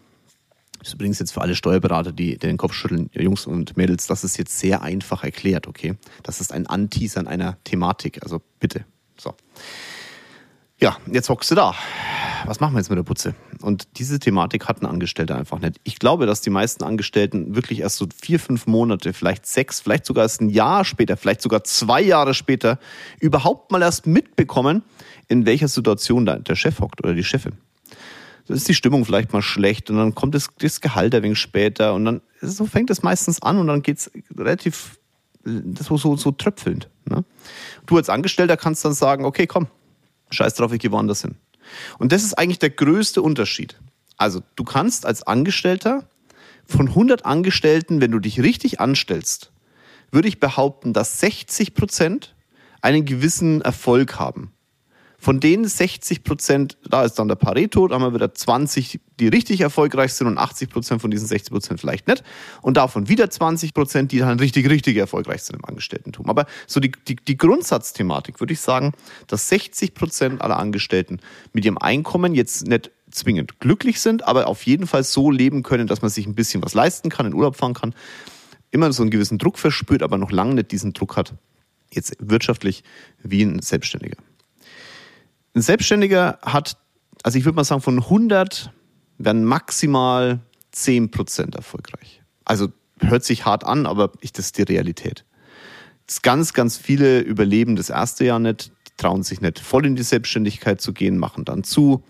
Das 0.81 0.89
ist 0.89 0.95
übrigens 0.95 1.21
jetzt 1.21 1.33
für 1.33 1.41
alle 1.41 1.55
Steuerberater, 1.55 2.11
die, 2.11 2.37
den 2.37 2.57
Kopf 2.57 2.73
schütteln, 2.73 3.09
Jungs 3.15 3.47
und 3.47 3.77
Mädels, 3.77 4.09
das 4.09 4.25
ist 4.25 4.37
jetzt 4.37 4.59
sehr 4.59 4.83
einfach 4.83 5.23
erklärt, 5.23 5.69
okay? 5.69 5.95
Das 6.25 6.41
ist 6.41 6.53
ein 6.53 6.67
Anteasern 6.67 7.29
einer 7.29 7.57
Thematik, 7.63 8.21
also 8.25 8.43
bitte. 8.59 8.85
So. 9.17 9.35
Ja, 10.83 10.97
jetzt 11.07 11.29
hockst 11.29 11.49
du 11.49 11.55
da. 11.55 11.77
Was 12.45 12.59
machen 12.59 12.75
wir 12.75 12.81
jetzt 12.81 12.91
mit 12.91 12.99
der 12.99 13.05
Putze? 13.05 13.37
Und 13.61 13.87
diese 13.99 14.19
Thematik 14.19 14.67
hatten 14.67 14.85
Angestellte 14.85 15.37
einfach 15.37 15.61
nicht. 15.61 15.77
Ich 15.85 16.01
glaube, 16.01 16.27
dass 16.27 16.41
die 16.41 16.51
meisten 16.51 16.83
Angestellten 16.83 17.55
wirklich 17.55 17.83
erst 17.83 17.99
so 17.99 18.09
vier, 18.21 18.41
fünf 18.41 18.67
Monate, 18.67 19.13
vielleicht 19.13 19.47
sechs, 19.47 19.79
vielleicht 19.79 20.05
sogar 20.05 20.25
erst 20.25 20.41
ein 20.41 20.49
Jahr 20.49 20.85
später, 20.85 21.17
vielleicht 21.17 21.41
sogar 21.41 21.63
zwei 21.63 22.03
Jahre 22.03 22.35
später 22.35 22.81
überhaupt 23.21 23.71
mal 23.71 23.81
erst 23.81 24.09
mitbekommen, 24.09 24.83
in 25.29 25.47
welcher 25.47 25.69
Situation 25.69 26.27
der 26.27 26.57
Chef 26.57 26.81
hockt 26.81 27.05
oder 27.05 27.15
die 27.15 27.23
Chefin 27.23 27.53
dann 28.49 28.57
ist 28.57 28.69
die 28.69 28.75
Stimmung 28.75 29.05
vielleicht 29.05 29.33
mal 29.33 29.41
schlecht 29.41 29.89
und 29.89 29.99
dann 29.99 30.17
kommt 30.17 30.35
das, 30.35 30.49
das 30.59 30.81
Gehalt 30.81 31.15
ein 31.15 31.23
wenig 31.23 31.39
später 31.39 31.95
und 31.95 32.05
dann 32.05 32.23
so 32.41 32.67
fängt 32.67 32.91
es 32.91 33.05
meistens 33.05 33.41
an 33.41 33.59
und 33.59 33.69
dann 33.69 33.83
geht 33.83 33.99
es 33.99 34.11
relativ 34.37 34.99
so, 35.45 35.97
so, 35.97 36.17
so 36.17 36.33
tröpfelnd. 36.33 36.91
Ne? 37.05 37.25
Du 37.87 37.97
als 37.97 38.09
Angestellter 38.09 38.57
kannst 38.57 38.85
dann 38.85 38.95
sagen, 38.95 39.25
okay, 39.25 39.47
komm, 39.47 39.69
scheiß 40.33 40.55
drauf, 40.55 40.73
ich 40.73 40.81
gehe 40.81 40.93
woanders 40.93 41.23
hin. 41.23 41.37
Und 41.99 42.13
das 42.13 42.25
ist 42.25 42.35
eigentlich 42.35 42.59
der 42.59 42.71
größte 42.71 43.23
Unterschied. 43.23 43.79
Also 44.17 44.43
du 44.57 44.65
kannst 44.65 45.07
als 45.07 45.23
Angestellter 45.23 46.09
von 46.67 46.89
100 46.89 47.25
Angestellten, 47.25 48.01
wenn 48.01 48.13
du 48.13 48.19
dich 48.19 48.41
richtig 48.41 48.81
anstellst, 48.81 49.53
würde 50.11 50.29
ich 50.29 50.41
behaupten, 50.41 50.93
dass 50.93 51.21
60 51.21 51.75
Prozent 51.75 52.35
einen 52.83 53.05
gewissen 53.05 53.63
Erfolg 53.63 54.19
haben. 54.19 54.53
Von 55.23 55.39
denen 55.39 55.69
60 55.69 56.25
Prozent, 56.25 56.77
da 56.85 57.05
ist 57.05 57.15
dann 57.15 57.29
der 57.29 57.37
Pareto, 57.37 57.87
da 57.87 57.95
haben 57.95 58.03
wir 58.03 58.13
wieder 58.13 58.35
20, 58.35 58.99
die 59.21 59.29
richtig 59.29 59.61
erfolgreich 59.61 60.15
sind 60.15 60.27
und 60.27 60.37
80 60.37 60.69
Prozent 60.69 61.01
von 61.01 61.13
diesen 61.13 61.29
60 61.29 61.53
Prozent 61.53 61.79
vielleicht 61.79 62.09
nicht. 62.09 62.25
Und 62.61 62.77
davon 62.77 63.09
wieder 63.09 63.31
20 63.31 63.73
Prozent, 63.73 64.11
die 64.11 64.19
dann 64.19 64.41
richtig, 64.41 64.69
richtig 64.69 64.97
erfolgreich 64.97 65.45
sind 65.45 65.55
im 65.55 65.65
Angestelltentum. 65.65 66.29
Aber 66.29 66.47
so 66.67 66.81
die, 66.81 66.91
die, 67.07 67.15
die 67.15 67.37
Grundsatzthematik 67.37 68.41
würde 68.41 68.53
ich 68.53 68.59
sagen, 68.59 68.95
dass 69.29 69.49
60 69.49 69.95
Prozent 69.95 70.43
aller 70.43 70.59
Angestellten 70.59 71.21
mit 71.53 71.65
ihrem 71.65 71.79
Einkommen 71.79 72.35
jetzt 72.35 72.67
nicht 72.67 72.91
zwingend 73.13 73.61
glücklich 73.61 74.01
sind, 74.01 74.27
aber 74.27 74.49
auf 74.49 74.67
jeden 74.67 74.89
Fall 74.89 75.05
so 75.05 75.31
leben 75.31 75.63
können, 75.63 75.87
dass 75.87 76.03
man 76.03 76.11
sich 76.11 76.27
ein 76.27 76.35
bisschen 76.35 76.65
was 76.65 76.75
leisten 76.75 77.11
kann, 77.11 77.27
in 77.27 77.35
Urlaub 77.35 77.55
fahren 77.55 77.75
kann, 77.75 77.95
immer 78.73 78.93
so 78.93 79.05
einen 79.05 79.11
gewissen 79.11 79.39
Druck 79.39 79.61
verspürt, 79.61 80.03
aber 80.03 80.19
noch 80.19 80.33
lange 80.33 80.57
nicht 80.57 80.73
diesen 80.73 80.95
Druck 80.95 81.17
hat, 81.17 81.33
jetzt 81.93 82.17
wirtschaftlich 82.19 82.83
wie 83.23 83.43
ein 83.43 83.63
Selbstständiger. 83.63 84.17
Ein 85.55 85.63
Selbstständiger 85.63 86.39
hat, 86.43 86.77
also 87.23 87.39
ich 87.39 87.45
würde 87.45 87.57
mal 87.57 87.65
sagen, 87.65 87.83
von 87.83 87.99
100 87.99 88.73
werden 89.19 89.45
maximal 89.45 90.41
10% 90.75 91.55
erfolgreich. 91.55 92.23
Also 92.45 92.69
hört 93.01 93.25
sich 93.25 93.45
hart 93.45 93.65
an, 93.65 93.87
aber 93.87 94.13
ich, 94.21 94.33
das 94.33 94.47
ist 94.47 94.59
die 94.59 94.63
Realität. 94.63 95.25
Das 96.07 96.23
ganz, 96.23 96.53
ganz 96.53 96.77
viele 96.77 97.21
überleben 97.21 97.77
das 97.77 97.91
erste 97.91 98.25
Jahr 98.25 98.39
nicht, 98.39 98.73
trauen 98.97 99.23
sich 99.23 99.41
nicht 99.41 99.59
voll 99.59 99.87
in 99.87 99.97
die 99.97 100.03
Selbstständigkeit 100.03 100.81
zu 100.81 100.93
gehen, 100.93 101.19
machen 101.19 101.45
dann 101.45 101.65
zu, 101.65 102.03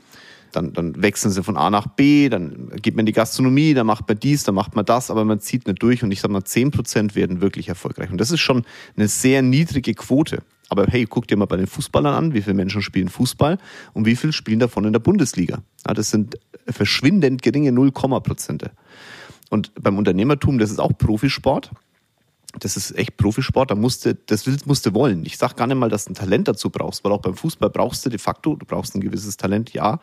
dann, 0.52 0.72
dann 0.72 1.02
wechseln 1.02 1.30
sie 1.30 1.42
von 1.42 1.56
A 1.56 1.70
nach 1.70 1.86
B, 1.88 2.28
dann 2.28 2.70
geht 2.80 2.94
man 2.94 3.00
in 3.00 3.06
die 3.06 3.12
Gastronomie, 3.12 3.74
dann 3.74 3.86
macht 3.86 4.06
man 4.06 4.18
dies, 4.18 4.44
dann 4.44 4.54
macht 4.54 4.76
man 4.76 4.84
das, 4.84 5.10
aber 5.10 5.24
man 5.24 5.40
zieht 5.40 5.66
nicht 5.66 5.82
durch 5.82 6.02
und 6.02 6.10
ich 6.12 6.20
sage 6.20 6.32
mal, 6.32 6.42
10% 6.42 7.14
werden 7.14 7.40
wirklich 7.40 7.68
erfolgreich. 7.68 8.10
Und 8.10 8.18
das 8.18 8.30
ist 8.30 8.40
schon 8.40 8.64
eine 8.96 9.08
sehr 9.08 9.42
niedrige 9.42 9.94
Quote. 9.94 10.42
Aber 10.72 10.86
hey, 10.86 11.04
guck 11.04 11.28
dir 11.28 11.36
mal 11.36 11.44
bei 11.44 11.58
den 11.58 11.66
Fußballern 11.66 12.14
an, 12.14 12.32
wie 12.32 12.40
viele 12.40 12.54
Menschen 12.54 12.80
spielen 12.80 13.10
Fußball 13.10 13.58
und 13.92 14.06
wie 14.06 14.16
viele 14.16 14.32
spielen 14.32 14.58
davon 14.58 14.86
in 14.86 14.94
der 14.94 15.00
Bundesliga. 15.00 15.58
Ja, 15.86 15.92
das 15.92 16.08
sind 16.08 16.38
verschwindend 16.66 17.42
geringe 17.42 17.72
0, 17.72 17.92
Prozente. 17.92 18.70
Und 19.50 19.70
beim 19.74 19.98
Unternehmertum, 19.98 20.56
das 20.56 20.70
ist 20.70 20.78
auch 20.78 20.96
Profisport. 20.96 21.72
Das 22.58 22.78
ist 22.78 22.96
echt 22.96 23.18
Profisport, 23.18 23.70
da 23.70 23.74
musste, 23.74 24.14
das 24.14 24.46
musst 24.64 24.86
du 24.86 24.94
wollen. 24.94 25.26
Ich 25.26 25.36
sage 25.36 25.56
gar 25.56 25.66
nicht 25.66 25.76
mal, 25.76 25.90
dass 25.90 26.06
du 26.06 26.12
ein 26.12 26.14
Talent 26.14 26.48
dazu 26.48 26.70
brauchst, 26.70 27.04
weil 27.04 27.12
auch 27.12 27.20
beim 27.20 27.34
Fußball 27.34 27.68
brauchst 27.68 28.06
du 28.06 28.08
de 28.08 28.18
facto, 28.18 28.56
du 28.56 28.64
brauchst 28.64 28.94
ein 28.94 29.02
gewisses 29.02 29.36
Talent, 29.36 29.74
ja. 29.74 30.00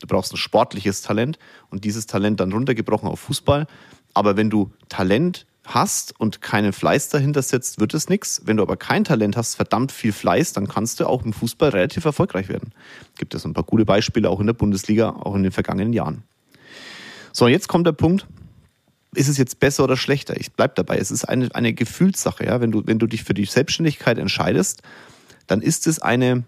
Du 0.00 0.06
brauchst 0.06 0.34
ein 0.34 0.36
sportliches 0.36 1.00
Talent 1.00 1.38
und 1.70 1.84
dieses 1.84 2.04
Talent 2.04 2.38
dann 2.38 2.52
runtergebrochen 2.52 3.08
auf 3.08 3.20
Fußball. 3.20 3.66
Aber 4.12 4.36
wenn 4.36 4.50
du 4.50 4.72
Talent 4.90 5.46
hast 5.74 6.18
und 6.18 6.40
keinen 6.40 6.72
Fleiß 6.72 7.08
dahinter 7.08 7.42
setzt, 7.42 7.80
wird 7.80 7.94
es 7.94 8.08
nichts. 8.08 8.42
Wenn 8.44 8.56
du 8.56 8.62
aber 8.62 8.76
kein 8.76 9.04
Talent 9.04 9.36
hast, 9.36 9.54
verdammt 9.54 9.92
viel 9.92 10.12
Fleiß, 10.12 10.52
dann 10.52 10.68
kannst 10.68 11.00
du 11.00 11.06
auch 11.06 11.24
im 11.24 11.32
Fußball 11.32 11.70
relativ 11.70 12.04
erfolgreich 12.04 12.48
werden. 12.48 12.72
Gibt 13.18 13.34
es 13.34 13.44
ein 13.44 13.54
paar 13.54 13.64
gute 13.64 13.84
Beispiele 13.84 14.28
auch 14.28 14.40
in 14.40 14.46
der 14.46 14.54
Bundesliga, 14.54 15.10
auch 15.10 15.34
in 15.34 15.42
den 15.42 15.52
vergangenen 15.52 15.92
Jahren. 15.92 16.22
So, 17.32 17.48
jetzt 17.48 17.68
kommt 17.68 17.86
der 17.86 17.92
Punkt. 17.92 18.26
Ist 19.14 19.28
es 19.28 19.36
jetzt 19.36 19.60
besser 19.60 19.84
oder 19.84 19.96
schlechter? 19.96 20.38
Ich 20.38 20.52
bleib 20.52 20.74
dabei. 20.74 20.96
Es 20.98 21.10
ist 21.10 21.24
eine, 21.24 21.54
eine 21.54 21.72
Gefühlssache. 21.72 22.46
Ja? 22.46 22.60
Wenn, 22.60 22.72
du, 22.72 22.82
wenn 22.86 22.98
du 22.98 23.06
dich 23.06 23.24
für 23.24 23.34
die 23.34 23.44
Selbstständigkeit 23.44 24.18
entscheidest, 24.18 24.82
dann 25.46 25.60
ist 25.60 25.86
es 25.86 25.98
eine 25.98 26.44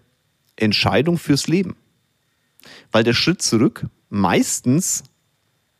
Entscheidung 0.55 1.17
fürs 1.17 1.47
Leben. 1.47 1.75
Weil 2.91 3.03
der 3.03 3.13
Schritt 3.13 3.41
zurück 3.41 3.85
meistens 4.09 5.03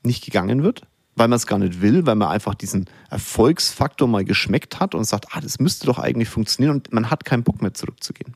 nicht 0.03 0.23
gegangen 0.23 0.63
wird, 0.63 0.83
weil 1.15 1.27
man 1.27 1.37
es 1.37 1.47
gar 1.47 1.59
nicht 1.59 1.81
will, 1.81 2.05
weil 2.05 2.15
man 2.15 2.29
einfach 2.29 2.55
diesen 2.55 2.85
Erfolgsfaktor 3.09 4.07
mal 4.07 4.25
geschmeckt 4.25 4.79
hat 4.79 4.95
und 4.95 5.05
sagt, 5.05 5.27
ah, 5.31 5.41
das 5.41 5.59
müsste 5.59 5.87
doch 5.87 5.99
eigentlich 5.99 6.29
funktionieren 6.29 6.75
und 6.75 6.93
man 6.93 7.09
hat 7.09 7.25
keinen 7.25 7.43
Bock 7.43 7.61
mehr 7.61 7.73
zurückzugehen. 7.73 8.35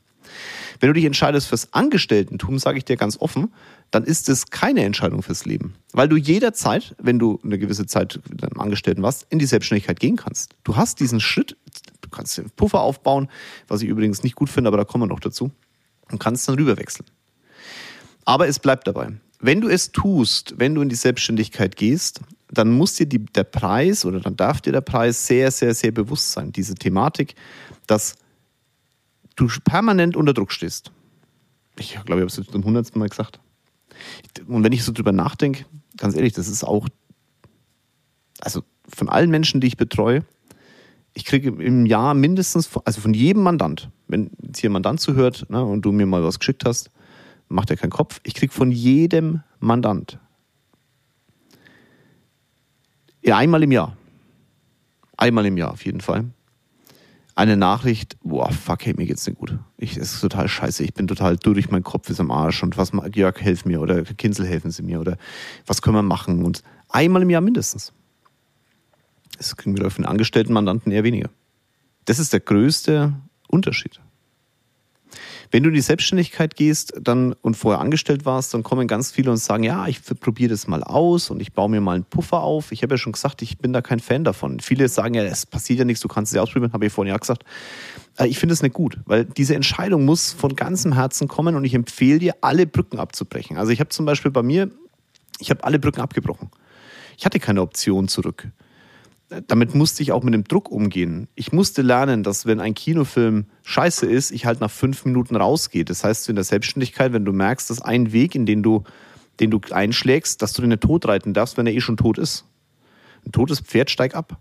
Wenn 0.78 0.88
du 0.88 0.94
dich 0.94 1.04
entscheidest 1.04 1.48
fürs 1.48 1.72
Angestelltentum, 1.72 2.58
sage 2.58 2.78
ich 2.78 2.84
dir 2.84 2.96
ganz 2.96 3.18
offen, 3.20 3.52
dann 3.90 4.04
ist 4.04 4.28
es 4.28 4.46
keine 4.50 4.84
Entscheidung 4.84 5.22
fürs 5.22 5.44
Leben. 5.44 5.74
Weil 5.92 6.08
du 6.08 6.16
jederzeit, 6.16 6.94
wenn 6.98 7.18
du 7.18 7.40
eine 7.44 7.58
gewisse 7.58 7.86
Zeit 7.86 8.20
im 8.30 8.60
Angestellten 8.60 9.02
warst, 9.02 9.26
in 9.30 9.38
die 9.38 9.46
Selbstständigkeit 9.46 9.98
gehen 9.98 10.16
kannst. 10.16 10.54
Du 10.64 10.76
hast 10.76 11.00
diesen 11.00 11.20
Schritt, 11.20 11.56
du 12.00 12.08
kannst 12.08 12.38
den 12.38 12.50
Puffer 12.50 12.80
aufbauen, 12.80 13.28
was 13.68 13.82
ich 13.82 13.88
übrigens 13.88 14.22
nicht 14.22 14.36
gut 14.36 14.48
finde, 14.48 14.68
aber 14.68 14.76
da 14.76 14.84
kommen 14.84 15.02
wir 15.02 15.08
noch 15.08 15.20
dazu, 15.20 15.50
und 16.10 16.18
kannst 16.18 16.48
dann 16.48 16.54
rüberwechseln. 16.54 17.06
Aber 18.24 18.46
es 18.46 18.58
bleibt 18.58 18.86
dabei. 18.86 19.12
Wenn 19.40 19.60
du 19.60 19.68
es 19.68 19.90
tust, 19.92 20.54
wenn 20.58 20.74
du 20.74 20.82
in 20.82 20.88
die 20.88 20.94
Selbstständigkeit 20.94 21.76
gehst, 21.76 22.20
dann 22.50 22.70
muss 22.70 22.94
dir 22.94 23.06
die, 23.06 23.24
der 23.24 23.44
Preis 23.44 24.04
oder 24.04 24.20
dann 24.20 24.36
darf 24.36 24.60
dir 24.60 24.72
der 24.72 24.80
Preis 24.80 25.26
sehr, 25.26 25.50
sehr, 25.50 25.74
sehr 25.74 25.92
bewusst 25.92 26.32
sein. 26.32 26.52
Diese 26.52 26.74
Thematik, 26.74 27.34
dass 27.86 28.16
du 29.36 29.48
permanent 29.64 30.16
unter 30.16 30.34
Druck 30.34 30.52
stehst. 30.52 30.92
Ich 31.78 31.92
glaube, 31.92 32.04
ich 32.04 32.10
habe 32.12 32.26
es 32.26 32.36
jetzt 32.36 32.50
zum 32.50 32.64
hundertsten 32.64 32.98
Mal 32.98 33.08
gesagt. 33.08 33.40
Und 34.46 34.64
wenn 34.64 34.72
ich 34.72 34.84
so 34.84 34.92
drüber 34.92 35.12
nachdenke, 35.12 35.64
ganz 35.96 36.14
ehrlich, 36.14 36.32
das 36.32 36.48
ist 36.48 36.64
auch, 36.64 36.88
also 38.40 38.62
von 38.88 39.08
allen 39.08 39.30
Menschen, 39.30 39.60
die 39.60 39.68
ich 39.68 39.76
betreue, 39.76 40.24
ich 41.14 41.24
kriege 41.24 41.50
im 41.50 41.86
Jahr 41.86 42.14
mindestens, 42.14 42.70
also 42.84 43.00
von 43.00 43.14
jedem 43.14 43.42
Mandant, 43.42 43.90
wenn 44.08 44.30
jetzt 44.42 44.58
hier 44.58 44.70
ein 44.70 44.74
Mandant 44.74 45.00
zuhört 45.00 45.46
ne, 45.48 45.64
und 45.64 45.82
du 45.82 45.92
mir 45.92 46.06
mal 46.06 46.22
was 46.22 46.38
geschickt 46.38 46.64
hast, 46.64 46.90
macht 47.48 47.70
er 47.70 47.76
keinen 47.76 47.90
Kopf, 47.90 48.20
ich 48.22 48.34
kriege 48.34 48.52
von 48.52 48.70
jedem 48.70 49.42
Mandant 49.58 50.18
ja, 53.22 53.36
einmal 53.36 53.62
im 53.62 53.72
Jahr. 53.72 53.96
Einmal 55.16 55.46
im 55.46 55.56
Jahr 55.56 55.72
auf 55.72 55.84
jeden 55.84 56.00
Fall. 56.00 56.24
Eine 57.34 57.56
Nachricht, 57.56 58.16
boah, 58.22 58.50
fuck, 58.50 58.84
hey, 58.84 58.94
mir 58.96 59.06
geht's 59.06 59.26
nicht 59.26 59.38
gut. 59.38 59.58
Ich, 59.76 59.96
es 59.96 60.14
ist 60.14 60.20
total 60.20 60.48
scheiße. 60.48 60.84
Ich 60.84 60.94
bin 60.94 61.06
total 61.06 61.36
durch, 61.36 61.70
mein 61.70 61.82
Kopf 61.82 62.10
ist 62.10 62.20
am 62.20 62.30
Arsch 62.30 62.62
und 62.62 62.76
was, 62.76 62.92
Jörg, 63.14 63.40
helf 63.40 63.64
mir 63.64 63.80
oder 63.80 64.02
Kinsel, 64.02 64.46
helfen 64.46 64.70
Sie 64.70 64.82
mir 64.82 65.00
oder 65.00 65.16
was 65.66 65.80
können 65.80 65.96
wir 65.96 66.02
machen? 66.02 66.44
Und 66.44 66.62
einmal 66.88 67.22
im 67.22 67.30
Jahr 67.30 67.40
mindestens. 67.40 67.92
Das 69.38 69.56
kriegen 69.56 69.76
wir 69.78 69.90
für 69.90 70.02
den 70.02 70.06
angestellten 70.06 70.52
Mandanten 70.52 70.92
eher 70.92 71.04
weniger. 71.04 71.30
Das 72.04 72.18
ist 72.18 72.32
der 72.32 72.40
größte 72.40 73.14
Unterschied. 73.48 74.00
Wenn 75.50 75.64
du 75.64 75.68
in 75.68 75.74
die 75.74 75.80
Selbstständigkeit 75.80 76.54
gehst 76.54 76.92
dann, 77.00 77.32
und 77.32 77.56
vorher 77.56 77.80
angestellt 77.80 78.24
warst, 78.24 78.54
dann 78.54 78.62
kommen 78.62 78.86
ganz 78.86 79.10
viele 79.10 79.30
und 79.30 79.38
sagen, 79.38 79.64
ja, 79.64 79.88
ich 79.88 80.00
probiere 80.02 80.50
das 80.50 80.68
mal 80.68 80.84
aus 80.84 81.30
und 81.30 81.40
ich 81.40 81.52
baue 81.52 81.68
mir 81.68 81.80
mal 81.80 81.94
einen 81.94 82.04
Puffer 82.04 82.40
auf. 82.40 82.70
Ich 82.70 82.82
habe 82.82 82.94
ja 82.94 82.98
schon 82.98 83.12
gesagt, 83.12 83.42
ich 83.42 83.58
bin 83.58 83.72
da 83.72 83.82
kein 83.82 83.98
Fan 83.98 84.22
davon. 84.22 84.60
Viele 84.60 84.88
sagen 84.88 85.14
ja, 85.14 85.24
es 85.24 85.46
passiert 85.46 85.80
ja 85.80 85.84
nichts, 85.84 86.02
du 86.02 86.08
kannst 86.08 86.32
es 86.32 86.36
ja 86.36 86.42
ausprobieren, 86.42 86.72
habe 86.72 86.86
ich 86.86 86.92
vorhin 86.92 87.12
ja 87.12 87.18
gesagt. 87.18 87.44
Äh, 88.16 88.28
ich 88.28 88.38
finde 88.38 88.52
es 88.52 88.62
nicht 88.62 88.74
gut, 88.74 88.98
weil 89.06 89.24
diese 89.24 89.54
Entscheidung 89.56 90.04
muss 90.04 90.32
von 90.32 90.54
ganzem 90.54 90.92
Herzen 90.92 91.26
kommen 91.26 91.56
und 91.56 91.64
ich 91.64 91.74
empfehle 91.74 92.20
dir, 92.20 92.34
alle 92.40 92.66
Brücken 92.66 92.98
abzubrechen. 92.98 93.56
Also 93.56 93.72
ich 93.72 93.80
habe 93.80 93.90
zum 93.90 94.06
Beispiel 94.06 94.30
bei 94.30 94.42
mir, 94.42 94.70
ich 95.40 95.50
habe 95.50 95.64
alle 95.64 95.78
Brücken 95.78 96.00
abgebrochen. 96.00 96.50
Ich 97.18 97.26
hatte 97.26 97.40
keine 97.40 97.60
Option 97.60 98.08
zurück 98.08 98.48
damit 99.46 99.74
musste 99.74 100.02
ich 100.02 100.12
auch 100.12 100.22
mit 100.22 100.34
dem 100.34 100.44
Druck 100.44 100.70
umgehen. 100.70 101.28
Ich 101.34 101.52
musste 101.52 101.82
lernen, 101.82 102.22
dass 102.22 102.46
wenn 102.46 102.60
ein 102.60 102.74
Kinofilm 102.74 103.46
scheiße 103.62 104.06
ist, 104.06 104.32
ich 104.32 104.44
halt 104.44 104.60
nach 104.60 104.70
fünf 104.70 105.04
Minuten 105.04 105.36
rausgehe. 105.36 105.84
Das 105.84 106.02
heißt, 106.02 106.28
in 106.28 106.34
der 106.34 106.44
Selbstständigkeit, 106.44 107.12
wenn 107.12 107.24
du 107.24 107.32
merkst, 107.32 107.70
dass 107.70 107.80
ein 107.80 108.12
Weg, 108.12 108.34
in 108.34 108.44
den 108.44 108.62
du, 108.62 108.82
den 109.38 109.50
du 109.50 109.60
einschlägst, 109.70 110.42
dass 110.42 110.52
du 110.52 110.62
den 110.62 110.70
nicht 110.70 110.82
tot 110.82 111.06
reiten 111.06 111.32
darfst, 111.32 111.56
wenn 111.56 111.66
er 111.66 111.72
eh 111.72 111.80
schon 111.80 111.96
tot 111.96 112.18
ist. 112.18 112.44
Ein 113.24 113.32
totes 113.32 113.60
Pferd 113.60 113.90
steigt 113.90 114.14
ab. 114.14 114.38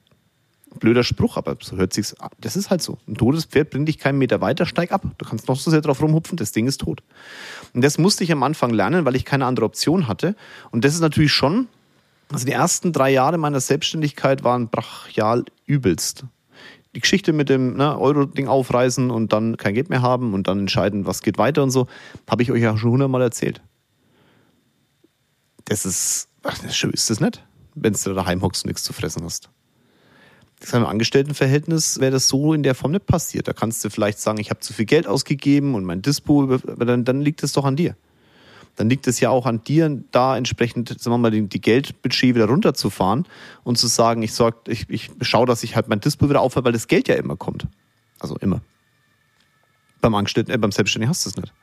Blöder 0.79 1.03
Spruch, 1.03 1.37
aber 1.37 1.57
so 1.61 1.77
hört 1.77 1.93
sich's 1.93 2.13
an. 2.15 2.29
Das 2.39 2.55
ist 2.55 2.69
halt 2.69 2.81
so. 2.81 2.97
Ein 3.07 3.15
totes 3.15 3.45
Pferd 3.45 3.71
bringt 3.71 3.87
dich 3.87 3.97
keinen 3.97 4.17
Meter 4.17 4.41
weiter, 4.41 4.65
steig 4.65 4.91
ab. 4.91 5.03
Du 5.17 5.25
kannst 5.25 5.47
noch 5.47 5.59
so 5.59 5.71
sehr 5.71 5.81
drauf 5.81 6.01
rumhupfen, 6.01 6.37
das 6.37 6.51
Ding 6.51 6.67
ist 6.67 6.81
tot. 6.81 7.03
Und 7.73 7.83
das 7.83 7.97
musste 7.97 8.23
ich 8.23 8.31
am 8.31 8.43
Anfang 8.43 8.71
lernen, 8.71 9.05
weil 9.05 9.15
ich 9.15 9.25
keine 9.25 9.45
andere 9.45 9.65
Option 9.65 10.07
hatte. 10.07 10.35
Und 10.71 10.85
das 10.85 10.93
ist 10.93 11.01
natürlich 11.01 11.31
schon 11.31 11.67
also 12.31 12.45
die 12.45 12.51
ersten 12.51 12.93
drei 12.93 13.11
Jahre 13.11 13.37
meiner 13.37 13.59
Selbstständigkeit 13.59 14.43
waren 14.43 14.69
brachial 14.69 15.45
übelst. 15.65 16.25
Die 16.95 17.01
Geschichte 17.01 17.33
mit 17.33 17.49
dem 17.49 17.77
ne, 17.77 17.99
Euro-Ding 17.99 18.47
aufreißen 18.47 19.11
und 19.11 19.33
dann 19.33 19.57
kein 19.57 19.73
Geld 19.73 19.89
mehr 19.89 20.01
haben 20.01 20.33
und 20.33 20.47
dann 20.47 20.59
entscheiden, 20.59 21.05
was 21.05 21.21
geht 21.21 21.37
weiter 21.37 21.63
und 21.63 21.71
so, 21.71 21.87
habe 22.29 22.43
ich 22.43 22.51
euch 22.51 22.61
ja 22.61 22.77
schon 22.77 22.91
hundertmal 22.91 23.21
erzählt. 23.21 23.61
Das 25.65 25.85
ist, 25.85 26.29
ach, 26.43 26.57
das 26.59 26.75
schön 26.75 26.91
ist 26.91 27.09
das 27.09 27.19
nicht, 27.19 27.43
wenn 27.75 27.93
du 27.93 28.13
daheim 28.13 28.41
hockst 28.41 28.63
und 28.63 28.69
nichts 28.69 28.83
zu 28.83 28.93
fressen 28.93 29.23
hast. 29.23 29.49
Das 30.59 30.73
im 30.73 30.85
Angestelltenverhältnis 30.85 31.99
wäre 31.99 32.11
das 32.11 32.27
so 32.27 32.53
in 32.53 32.63
der 32.63 32.75
Form 32.75 32.91
nicht 32.91 33.05
passiert. 33.05 33.47
Da 33.47 33.53
kannst 33.53 33.83
du 33.85 33.89
vielleicht 33.89 34.19
sagen, 34.19 34.39
ich 34.39 34.49
habe 34.49 34.59
zu 34.59 34.73
viel 34.73 34.85
Geld 34.85 35.07
ausgegeben 35.07 35.73
und 35.73 35.85
mein 35.85 36.01
Dispo, 36.01 36.43
aber 36.43 36.85
dann, 36.85 37.05
dann 37.05 37.21
liegt 37.21 37.43
es 37.43 37.53
doch 37.53 37.65
an 37.65 37.75
dir 37.75 37.95
dann 38.75 38.89
liegt 38.89 39.07
es 39.07 39.19
ja 39.19 39.29
auch 39.29 39.45
an 39.45 39.63
dir, 39.63 40.01
da 40.11 40.37
entsprechend, 40.37 40.89
sagen 40.89 41.13
wir 41.13 41.17
mal, 41.17 41.31
die, 41.31 41.47
die 41.47 41.61
Geldbudget 41.61 42.35
wieder 42.35 42.45
runterzufahren 42.45 43.25
und 43.63 43.77
zu 43.77 43.87
sagen, 43.87 44.21
ich, 44.23 44.33
sorg, 44.33 44.55
ich, 44.67 44.89
ich 44.89 45.11
schaue, 45.21 45.45
dass 45.45 45.63
ich 45.63 45.75
halt 45.75 45.89
mein 45.89 45.99
Dispo 45.99 46.29
wieder 46.29 46.41
aufhöre, 46.41 46.65
weil 46.65 46.71
das 46.71 46.87
Geld 46.87 47.07
ja 47.07 47.15
immer 47.15 47.35
kommt. 47.35 47.67
Also 48.19 48.35
immer. 48.37 48.61
Beim 50.01 50.15
Angestellten, 50.15 50.51
äh, 50.51 50.57
beim 50.57 50.71
Selbstständigen 50.71 51.09
hast 51.09 51.25
du 51.25 51.29
es 51.29 51.37
nicht. 51.37 51.53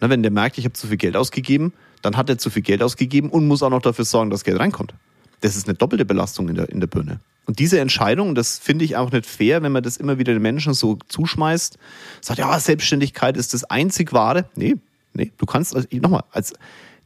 Na, 0.00 0.10
wenn 0.10 0.22
der 0.22 0.32
merkt, 0.32 0.58
ich 0.58 0.64
habe 0.64 0.74
zu 0.74 0.86
viel 0.86 0.96
Geld 0.96 1.16
ausgegeben, 1.16 1.72
dann 2.02 2.16
hat 2.16 2.28
er 2.28 2.38
zu 2.38 2.50
viel 2.50 2.62
Geld 2.62 2.82
ausgegeben 2.82 3.30
und 3.30 3.46
muss 3.46 3.62
auch 3.62 3.70
noch 3.70 3.82
dafür 3.82 4.04
sorgen, 4.04 4.30
dass 4.30 4.44
Geld 4.44 4.58
reinkommt. 4.58 4.94
Das 5.40 5.56
ist 5.56 5.68
eine 5.68 5.76
doppelte 5.76 6.04
Belastung 6.04 6.48
in 6.48 6.56
der, 6.56 6.68
in 6.68 6.80
der 6.80 6.86
Birne. 6.86 7.20
Und 7.46 7.58
diese 7.60 7.80
Entscheidung, 7.80 8.34
das 8.34 8.58
finde 8.58 8.84
ich 8.84 8.96
auch 8.96 9.10
nicht 9.10 9.24
fair, 9.24 9.62
wenn 9.62 9.72
man 9.72 9.82
das 9.82 9.96
immer 9.96 10.18
wieder 10.18 10.32
den 10.32 10.42
Menschen 10.42 10.74
so 10.74 10.98
zuschmeißt, 11.08 11.78
sagt, 12.20 12.38
ja, 12.38 12.58
Selbstständigkeit 12.60 13.36
ist 13.36 13.54
das 13.54 13.64
einzig 13.64 14.12
wahre. 14.12 14.48
Nee, 14.54 14.76
nee, 15.12 15.32
du 15.36 15.46
kannst, 15.46 15.74
also, 15.74 15.88
nochmal, 15.92 16.24
als 16.30 16.54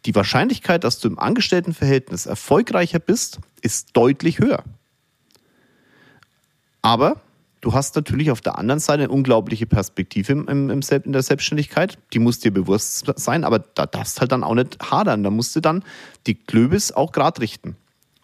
die 0.04 0.14
Wahrscheinlichkeit, 0.14 0.84
dass 0.84 0.98
du 0.98 1.08
im 1.08 1.18
Angestelltenverhältnis 1.18 2.26
erfolgreicher 2.26 2.98
bist, 2.98 3.38
ist 3.60 3.90
deutlich 3.96 4.38
höher. 4.38 4.64
Aber 6.82 7.20
du 7.60 7.72
hast 7.72 7.94
natürlich 7.94 8.30
auf 8.32 8.40
der 8.40 8.58
anderen 8.58 8.80
Seite 8.80 9.04
eine 9.04 9.12
unglaubliche 9.12 9.66
Perspektive 9.66 10.32
im, 10.32 10.48
im, 10.48 10.70
in 10.70 11.12
der 11.12 11.22
Selbstständigkeit. 11.22 11.98
Die 12.12 12.18
muss 12.18 12.40
dir 12.40 12.52
bewusst 12.52 13.06
sein, 13.16 13.44
aber 13.44 13.60
da 13.60 13.86
darfst 13.86 14.20
halt 14.20 14.32
dann 14.32 14.42
auch 14.42 14.54
nicht 14.54 14.78
hadern. 14.90 15.22
Da 15.22 15.30
musst 15.30 15.54
du 15.54 15.60
dann 15.60 15.84
die 16.26 16.34
Klöbis 16.34 16.90
auch 16.90 17.12
gerade 17.12 17.40
richten. 17.40 17.76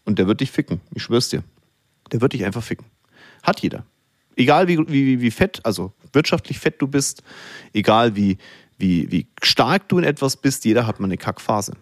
Und 0.04 0.18
der 0.18 0.26
wird 0.26 0.40
dich 0.40 0.50
ficken. 0.50 0.80
Ich 0.94 1.04
schwör's 1.04 1.28
dir. 1.28 1.44
Der 2.10 2.20
wird 2.20 2.32
dich 2.32 2.44
einfach 2.44 2.62
ficken. 2.62 2.86
Hat 3.42 3.60
jeder. 3.60 3.84
Egal 4.36 4.66
wie, 4.68 4.78
wie, 4.88 5.20
wie 5.20 5.30
fett, 5.30 5.60
also 5.64 5.92
wirtschaftlich 6.12 6.58
fett 6.58 6.80
du 6.80 6.86
bist, 6.86 7.22
egal 7.72 8.16
wie, 8.16 8.38
wie, 8.78 9.10
wie 9.10 9.26
stark 9.42 9.88
du 9.88 9.98
in 9.98 10.04
etwas 10.04 10.36
bist, 10.36 10.64
jeder 10.64 10.86
hat 10.86 11.00
mal 11.00 11.06
eine 11.06 11.16
Kackphase. 11.16 11.72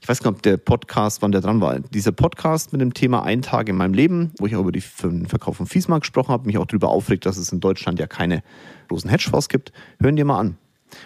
Ich 0.00 0.08
weiß 0.08 0.22
gar 0.22 0.30
nicht, 0.30 0.38
ob 0.38 0.42
der 0.42 0.56
Podcast, 0.56 1.22
wann 1.22 1.32
der 1.32 1.40
dran 1.40 1.60
war. 1.60 1.80
Dieser 1.80 2.12
Podcast 2.12 2.72
mit 2.72 2.80
dem 2.80 2.94
Thema 2.94 3.24
Ein 3.24 3.42
Tag 3.42 3.68
in 3.68 3.76
meinem 3.76 3.94
Leben, 3.94 4.32
wo 4.38 4.46
ich 4.46 4.54
auch 4.56 4.60
über 4.60 4.72
den 4.72 5.26
Verkauf 5.26 5.56
von 5.56 5.66
Fiesmark 5.66 6.02
gesprochen 6.02 6.30
habe, 6.30 6.46
mich 6.46 6.58
auch 6.58 6.66
darüber 6.66 6.88
aufregt, 6.88 7.26
dass 7.26 7.36
es 7.36 7.52
in 7.52 7.60
Deutschland 7.60 7.98
ja 7.98 8.06
keine 8.06 8.42
großen 8.88 9.10
Hedgefonds 9.10 9.48
gibt. 9.48 9.72
Hören 10.00 10.16
dir 10.16 10.24
mal 10.24 10.38
an. 10.38 10.56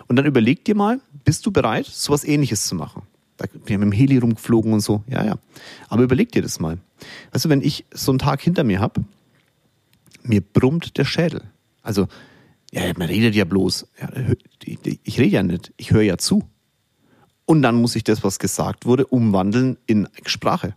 Und 0.06 0.16
dann 0.16 0.26
überleg 0.26 0.64
dir 0.64 0.75
mal, 0.75 1.00
bist 1.25 1.46
du 1.46 1.50
bereit, 1.50 1.87
sowas 1.87 2.25
ähnliches 2.25 2.66
zu 2.66 2.75
machen? 2.75 3.02
Da 3.38 3.46
bin 3.46 3.62
ich 3.66 3.78
mit 3.78 3.94
Heli 3.94 4.18
rumgeflogen 4.18 4.72
und 4.72 4.80
so. 4.80 5.02
Ja, 5.08 5.25
ja. 5.25 5.37
Aber 5.88 6.02
überleg 6.02 6.32
dir 6.32 6.42
das 6.42 6.60
mal. 6.60 6.78
Weißt 7.32 7.44
du, 7.44 7.48
wenn 7.48 7.62
ich 7.62 7.87
so 7.92 8.12
einen 8.12 8.18
Tag 8.18 8.42
hinter 8.42 8.64
mir 8.64 8.80
habe, 8.80 9.04
mir 10.22 10.40
brummt 10.40 10.98
der 10.98 11.04
Schädel. 11.04 11.42
Also, 11.82 12.08
ja, 12.87 12.92
man 12.97 13.08
redet 13.08 13.35
ja 13.35 13.44
bloß. 13.44 13.87
Ja, 14.00 14.11
ich 14.62 15.18
rede 15.18 15.30
ja 15.30 15.42
nicht, 15.42 15.73
ich 15.76 15.90
höre 15.90 16.02
ja 16.02 16.18
zu. 16.18 16.49
Und 17.44 17.62
dann 17.62 17.76
muss 17.76 17.97
ich 17.97 18.04
das, 18.04 18.23
was 18.25 18.38
gesagt 18.38 18.85
wurde, 18.85 19.06
umwandeln 19.06 19.78
in 19.87 20.08
Sprache. 20.26 20.75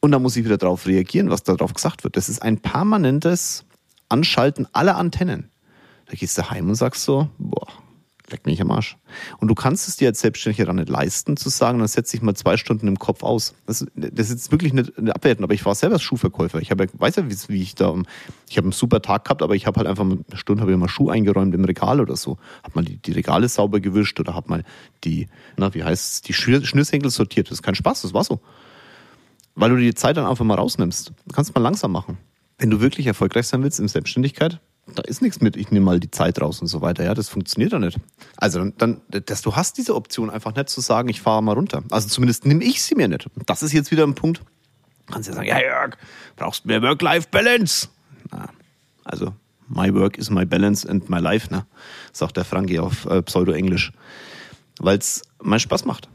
Und 0.00 0.12
dann 0.12 0.22
muss 0.22 0.36
ich 0.36 0.44
wieder 0.44 0.56
darauf 0.56 0.86
reagieren, 0.86 1.30
was 1.30 1.42
darauf 1.42 1.74
gesagt 1.74 2.04
wird. 2.04 2.16
Das 2.16 2.28
ist 2.28 2.42
ein 2.42 2.58
permanentes 2.58 3.64
Anschalten 4.08 4.66
aller 4.72 4.96
Antennen. 4.96 5.50
Da 6.06 6.14
gehst 6.14 6.38
du 6.38 6.50
heim 6.50 6.68
und 6.68 6.74
sagst 6.74 7.02
so, 7.02 7.28
boah, 7.38 7.68
leck 8.30 8.46
mich 8.46 8.60
am 8.60 8.70
Arsch. 8.70 8.96
Und 9.38 9.48
du 9.48 9.54
kannst 9.54 9.88
es 9.88 9.96
dir 9.96 10.08
als 10.08 10.20
Selbstständiger 10.20 10.66
dann 10.66 10.76
nicht 10.76 10.88
leisten, 10.88 11.36
zu 11.36 11.48
sagen, 11.48 11.78
dann 11.78 11.88
setze 11.88 12.16
ich 12.16 12.22
mal 12.22 12.34
zwei 12.34 12.56
Stunden 12.56 12.88
im 12.88 12.98
Kopf 12.98 13.22
aus. 13.22 13.54
Das, 13.66 13.86
das 13.94 14.26
ist 14.26 14.30
jetzt 14.30 14.52
wirklich 14.52 14.72
nicht 14.72 14.92
abwerten, 15.10 15.44
aber 15.44 15.54
ich 15.54 15.64
war 15.64 15.74
selber 15.74 15.98
Schuhverkäufer. 15.98 16.60
Ich 16.60 16.70
habe, 16.70 16.86
weiß 16.92 17.16
ja, 17.16 17.30
wie, 17.30 17.36
wie 17.48 17.62
ich 17.62 17.74
da, 17.74 17.94
ich 18.48 18.56
habe 18.56 18.66
einen 18.66 18.72
super 18.72 19.02
Tag 19.02 19.24
gehabt, 19.24 19.42
aber 19.42 19.54
ich 19.54 19.66
habe 19.66 19.78
halt 19.78 19.88
einfach 19.88 20.04
mal 20.04 20.18
eine 20.26 20.36
Stunde, 20.36 20.62
habe 20.62 20.72
ich 20.72 20.78
mal 20.78 20.88
Schuh 20.88 21.10
eingeräumt 21.10 21.54
im 21.54 21.64
Regal 21.64 22.00
oder 22.00 22.16
so. 22.16 22.38
Habe 22.62 22.72
mal 22.74 22.84
die, 22.84 22.96
die, 22.96 23.12
Regale 23.12 23.48
sauber 23.48 23.80
gewischt 23.80 24.18
oder 24.20 24.34
habe 24.34 24.48
mal 24.48 24.64
die, 25.04 25.28
na, 25.56 25.74
wie 25.74 25.84
heißt 25.84 26.14
es, 26.14 26.22
die 26.22 26.32
Schnürsenkel 26.32 27.10
sortiert. 27.10 27.48
Das 27.48 27.58
ist 27.58 27.62
kein 27.62 27.74
Spaß, 27.74 28.02
das 28.02 28.14
war 28.14 28.24
so. 28.24 28.40
Weil 29.54 29.70
du 29.70 29.76
die 29.76 29.94
Zeit 29.94 30.16
dann 30.16 30.26
einfach 30.26 30.44
mal 30.44 30.54
rausnimmst. 30.54 31.12
Du 31.26 31.34
kannst 31.34 31.54
mal 31.54 31.60
langsam 31.60 31.92
machen. 31.92 32.18
Wenn 32.58 32.70
du 32.70 32.80
wirklich 32.80 33.06
erfolgreich 33.06 33.46
sein 33.46 33.62
willst 33.62 33.80
in 33.80 33.88
Selbstständigkeit, 33.88 34.60
da 34.94 35.02
ist 35.02 35.22
nichts 35.22 35.40
mit, 35.40 35.56
ich 35.56 35.70
nehme 35.70 35.84
mal 35.86 36.00
die 36.00 36.10
Zeit 36.10 36.40
raus 36.40 36.60
und 36.60 36.66
so 36.66 36.80
weiter. 36.80 37.04
Ja, 37.04 37.14
das 37.14 37.28
funktioniert 37.28 37.72
doch 37.72 37.78
nicht. 37.78 37.98
Also 38.36 38.64
dann, 38.64 39.00
dass 39.08 39.42
du 39.42 39.56
hast 39.56 39.78
diese 39.78 39.94
Option 39.94 40.30
einfach 40.30 40.54
nicht 40.54 40.68
zu 40.68 40.80
sagen, 40.80 41.08
ich 41.08 41.20
fahre 41.20 41.42
mal 41.42 41.52
runter. 41.52 41.82
Also 41.90 42.08
zumindest 42.08 42.46
nehme 42.46 42.64
ich 42.64 42.82
sie 42.82 42.94
mir 42.94 43.08
nicht. 43.08 43.28
Das 43.46 43.62
ist 43.62 43.72
jetzt 43.72 43.90
wieder 43.90 44.04
ein 44.04 44.14
Punkt. 44.14 44.42
Kannst 45.10 45.28
ja 45.28 45.34
sagen, 45.34 45.48
ja 45.48 45.60
Jörg, 45.60 45.96
brauchst 46.36 46.66
mehr 46.66 46.82
Work-Life-Balance. 46.82 47.88
Also 49.04 49.34
my 49.68 49.92
work 49.94 50.18
is 50.18 50.30
my 50.30 50.44
balance 50.44 50.88
and 50.88 51.08
my 51.08 51.18
life, 51.18 51.52
ne? 51.52 51.66
Sagt 52.12 52.36
der 52.36 52.44
Frankie 52.44 52.78
auf 52.78 53.06
äh, 53.06 53.22
Pseudo-Englisch. 53.22 53.92
Weil 54.78 54.98
es 54.98 55.22
mal 55.42 55.58
Spaß 55.58 55.84
macht. 55.84 56.08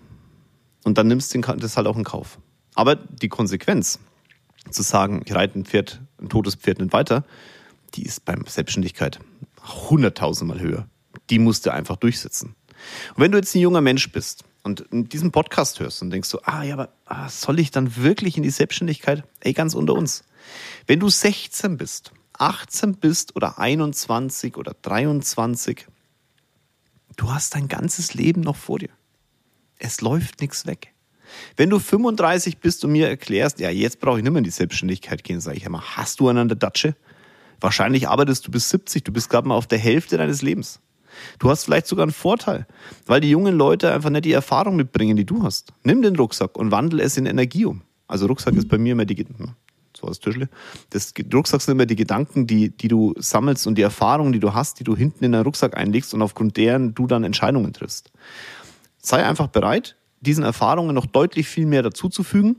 Und 0.83 0.97
dann 0.97 1.07
nimmst 1.07 1.33
du 1.33 1.41
das 1.41 1.77
halt 1.77 1.87
auch 1.87 1.97
in 1.97 2.03
Kauf. 2.03 2.39
Aber 2.75 2.95
die 2.95 3.29
Konsequenz, 3.29 3.99
zu 4.69 4.81
sagen, 4.81 5.21
ich 5.25 5.33
reite 5.33 5.59
ein 5.59 5.65
Pferd, 5.65 6.01
ein 6.21 6.29
totes 6.29 6.55
Pferd 6.55 6.79
nicht 6.79 6.93
weiter, 6.93 7.23
die 7.93 8.03
ist 8.03 8.25
beim 8.25 8.45
Selbstständigkeit 8.45 9.19
hunderttausendmal 9.89 10.59
höher. 10.59 10.87
Die 11.29 11.39
musst 11.39 11.65
du 11.65 11.73
einfach 11.73 11.95
durchsetzen. 11.95 12.55
Und 13.15 13.23
wenn 13.23 13.31
du 13.31 13.37
jetzt 13.37 13.55
ein 13.55 13.61
junger 13.61 13.81
Mensch 13.81 14.11
bist 14.11 14.43
und 14.63 14.85
diesen 14.91 15.31
Podcast 15.31 15.79
hörst 15.79 16.01
und 16.01 16.09
denkst 16.09 16.29
so, 16.29 16.41
ah 16.43 16.63
ja, 16.63 16.73
aber 16.73 16.89
ah, 17.05 17.29
soll 17.29 17.59
ich 17.59 17.71
dann 17.71 17.95
wirklich 17.95 18.37
in 18.37 18.43
die 18.43 18.49
Selbstständigkeit? 18.49 19.23
Ey, 19.39 19.53
ganz 19.53 19.73
unter 19.73 19.93
uns. 19.93 20.23
Wenn 20.87 20.99
du 20.99 21.09
16 21.09 21.77
bist, 21.77 22.11
18 22.33 22.95
bist 22.95 23.35
oder 23.35 23.59
21 23.59 24.57
oder 24.57 24.75
23, 24.81 25.87
du 27.15 27.31
hast 27.31 27.55
dein 27.55 27.67
ganzes 27.67 28.13
Leben 28.13 28.41
noch 28.41 28.55
vor 28.55 28.79
dir. 28.79 28.89
Es 29.77 30.01
läuft 30.01 30.41
nichts 30.41 30.65
weg. 30.65 30.93
Wenn 31.57 31.69
du 31.69 31.79
35 31.79 32.59
bist 32.59 32.85
und 32.85 32.91
mir 32.91 33.09
erklärst, 33.09 33.59
ja, 33.59 33.69
jetzt 33.69 33.99
brauche 33.99 34.17
ich 34.17 34.23
nicht 34.23 34.31
mehr 34.31 34.39
in 34.39 34.45
die 34.45 34.51
Selbstständigkeit 34.51 35.23
gehen, 35.23 35.41
sage 35.41 35.57
ich 35.57 35.63
immer, 35.63 35.81
hast 35.97 36.19
du 36.19 36.29
einen 36.29 36.39
an 36.39 36.47
der 36.47 36.57
Datsche? 36.57 36.95
Wahrscheinlich 37.59 38.07
arbeitest 38.07 38.47
du 38.47 38.51
bis 38.51 38.69
70, 38.69 39.03
du 39.03 39.11
bist 39.11 39.29
gerade 39.29 39.47
mal 39.47 39.55
auf 39.55 39.67
der 39.67 39.79
Hälfte 39.79 40.17
deines 40.17 40.41
Lebens. 40.41 40.79
Du 41.39 41.49
hast 41.49 41.63
vielleicht 41.63 41.87
sogar 41.87 42.03
einen 42.03 42.11
Vorteil, 42.11 42.67
weil 43.05 43.21
die 43.21 43.29
jungen 43.29 43.55
Leute 43.55 43.93
einfach 43.93 44.09
nicht 44.09 44.25
die 44.25 44.33
Erfahrung 44.33 44.75
mitbringen, 44.75 45.15
die 45.15 45.25
du 45.25 45.43
hast. 45.43 45.73
Nimm 45.83 46.01
den 46.01 46.15
Rucksack 46.15 46.57
und 46.57 46.71
wandel 46.71 46.99
es 46.99 47.17
in 47.17 47.25
Energie 47.25 47.65
um. 47.65 47.81
Also 48.07 48.25
Rucksack 48.27 48.55
ist 48.55 48.67
bei 48.67 48.77
mir 48.77 48.91
immer 48.91 49.05
die, 49.05 49.15
hm, 49.15 49.53
so 49.97 50.07
das 50.07 50.19
Tischle. 50.19 50.49
Das 50.89 51.13
Rucksack 51.33 51.61
sind 51.61 51.73
immer 51.73 51.85
die 51.85 51.95
Gedanken, 51.95 52.47
die, 52.47 52.69
die 52.69 52.87
du 52.87 53.13
sammelst 53.17 53.65
und 53.65 53.77
die 53.77 53.81
Erfahrungen, 53.81 54.33
die 54.33 54.39
du 54.39 54.53
hast, 54.53 54.79
die 54.79 54.83
du 54.83 54.95
hinten 54.95 55.23
in 55.23 55.31
den 55.31 55.41
Rucksack 55.41 55.77
einlegst 55.77 56.13
und 56.13 56.21
aufgrund 56.21 56.57
deren 56.57 56.93
du 56.93 57.07
dann 57.07 57.23
Entscheidungen 57.23 57.73
triffst. 57.73 58.11
Sei 58.97 59.25
einfach 59.25 59.47
bereit, 59.47 59.95
diesen 60.21 60.43
Erfahrungen 60.43 60.95
noch 60.95 61.05
deutlich 61.05 61.47
viel 61.47 61.65
mehr 61.65 61.83
dazuzufügen 61.83 62.57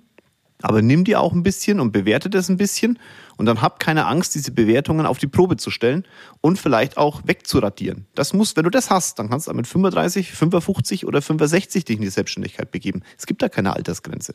aber 0.62 0.82
nimm 0.82 1.04
dir 1.04 1.20
auch 1.20 1.32
ein 1.32 1.42
bisschen 1.42 1.80
und 1.80 1.92
bewerte 1.92 2.30
das 2.30 2.48
ein 2.48 2.56
bisschen 2.56 2.98
und 3.36 3.46
dann 3.46 3.60
hab 3.60 3.78
keine 3.78 4.06
Angst, 4.06 4.34
diese 4.34 4.52
Bewertungen 4.52 5.06
auf 5.06 5.18
die 5.18 5.26
Probe 5.26 5.56
zu 5.56 5.70
stellen 5.70 6.06
und 6.40 6.58
vielleicht 6.58 6.96
auch 6.96 7.22
wegzuradieren. 7.24 8.06
Das 8.14 8.32
muss, 8.32 8.56
wenn 8.56 8.64
du 8.64 8.70
das 8.70 8.90
hast, 8.90 9.18
dann 9.18 9.28
kannst 9.28 9.48
du 9.48 9.54
mit 9.54 9.66
35, 9.66 10.32
55 10.32 11.06
oder 11.06 11.20
65 11.20 11.84
dich 11.84 11.96
in 11.96 12.02
die 12.02 12.08
Selbstständigkeit 12.08 12.70
begeben. 12.70 13.02
Es 13.18 13.26
gibt 13.26 13.42
da 13.42 13.48
keine 13.48 13.74
Altersgrenze. 13.74 14.34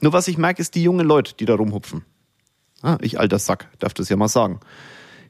Nur 0.00 0.12
was 0.12 0.28
ich 0.28 0.38
merke, 0.38 0.62
ist 0.62 0.74
die 0.74 0.82
jungen 0.82 1.06
Leute, 1.06 1.34
die 1.34 1.44
da 1.44 1.54
rumhupfen. 1.54 2.04
Ah, 2.82 2.96
ich 3.02 3.20
alter 3.20 3.38
Sack, 3.38 3.68
darf 3.78 3.92
das 3.92 4.08
ja 4.08 4.16
mal 4.16 4.28
sagen. 4.28 4.60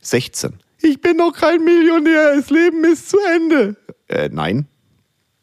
16. 0.03 0.55
Ich 0.83 1.01
bin 1.01 1.17
noch 1.17 1.33
kein 1.33 1.63
Millionär, 1.63 2.37
das 2.37 2.51
Leben 2.51 2.85
ist 2.85 3.11
zu 3.11 3.19
Ende. 3.35 3.77
Äh, 4.09 4.31
nein. 4.33 4.67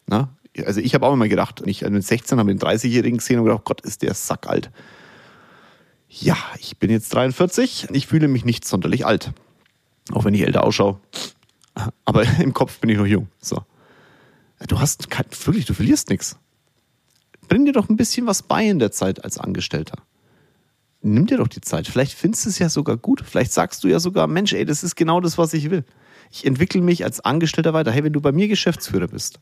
Na, 0.06 0.34
also 0.64 0.80
ich 0.80 0.94
habe 0.94 1.06
auch 1.06 1.12
immer 1.12 1.28
gedacht, 1.28 1.62
ich 1.64 1.82
mit 1.82 2.04
16 2.04 2.38
habe 2.38 2.50
einen 2.50 2.58
30-Jährigen 2.58 3.18
gesehen 3.18 3.38
und 3.38 3.46
gedacht, 3.46 3.64
Gott, 3.64 3.80
ist 3.82 4.02
der 4.02 4.14
Sack 4.14 4.46
alt. 4.46 4.70
Ja, 6.08 6.36
ich 6.58 6.78
bin 6.78 6.90
jetzt 6.90 7.12
43, 7.14 7.88
ich 7.92 8.06
fühle 8.06 8.28
mich 8.28 8.44
nicht 8.44 8.66
sonderlich 8.66 9.04
alt. 9.04 9.32
Auch 10.12 10.24
wenn 10.24 10.34
ich 10.34 10.42
älter 10.42 10.64
ausschaue. 10.64 10.98
Aber 12.04 12.22
im 12.38 12.54
Kopf 12.54 12.78
bin 12.78 12.90
ich 12.90 12.96
noch 12.96 13.06
jung. 13.06 13.28
So. 13.40 13.62
Du 14.66 14.80
hast 14.80 15.08
wirklich, 15.46 15.66
du 15.66 15.74
verlierst 15.74 16.10
nichts. 16.10 16.36
Bring 17.48 17.64
dir 17.64 17.72
doch 17.72 17.88
ein 17.88 17.96
bisschen 17.96 18.26
was 18.26 18.42
bei 18.42 18.66
in 18.66 18.78
der 18.78 18.90
Zeit 18.90 19.24
als 19.24 19.38
Angestellter. 19.38 20.02
Nimm 21.00 21.26
dir 21.26 21.38
doch 21.38 21.48
die 21.48 21.60
Zeit. 21.60 21.86
Vielleicht 21.86 22.12
findest 22.12 22.44
du 22.44 22.50
es 22.50 22.58
ja 22.58 22.68
sogar 22.68 22.96
gut. 22.96 23.22
Vielleicht 23.24 23.52
sagst 23.52 23.84
du 23.84 23.88
ja 23.88 24.00
sogar, 24.00 24.26
Mensch, 24.26 24.52
ey, 24.52 24.64
das 24.64 24.82
ist 24.82 24.96
genau 24.96 25.20
das, 25.20 25.38
was 25.38 25.54
ich 25.54 25.70
will. 25.70 25.84
Ich 26.30 26.44
entwickle 26.44 26.82
mich 26.82 27.04
als 27.04 27.20
Angestellter 27.20 27.72
weiter. 27.72 27.92
Hey, 27.92 28.04
wenn 28.04 28.12
du 28.12 28.20
bei 28.20 28.32
mir 28.32 28.48
Geschäftsführer 28.48 29.08
bist, 29.08 29.38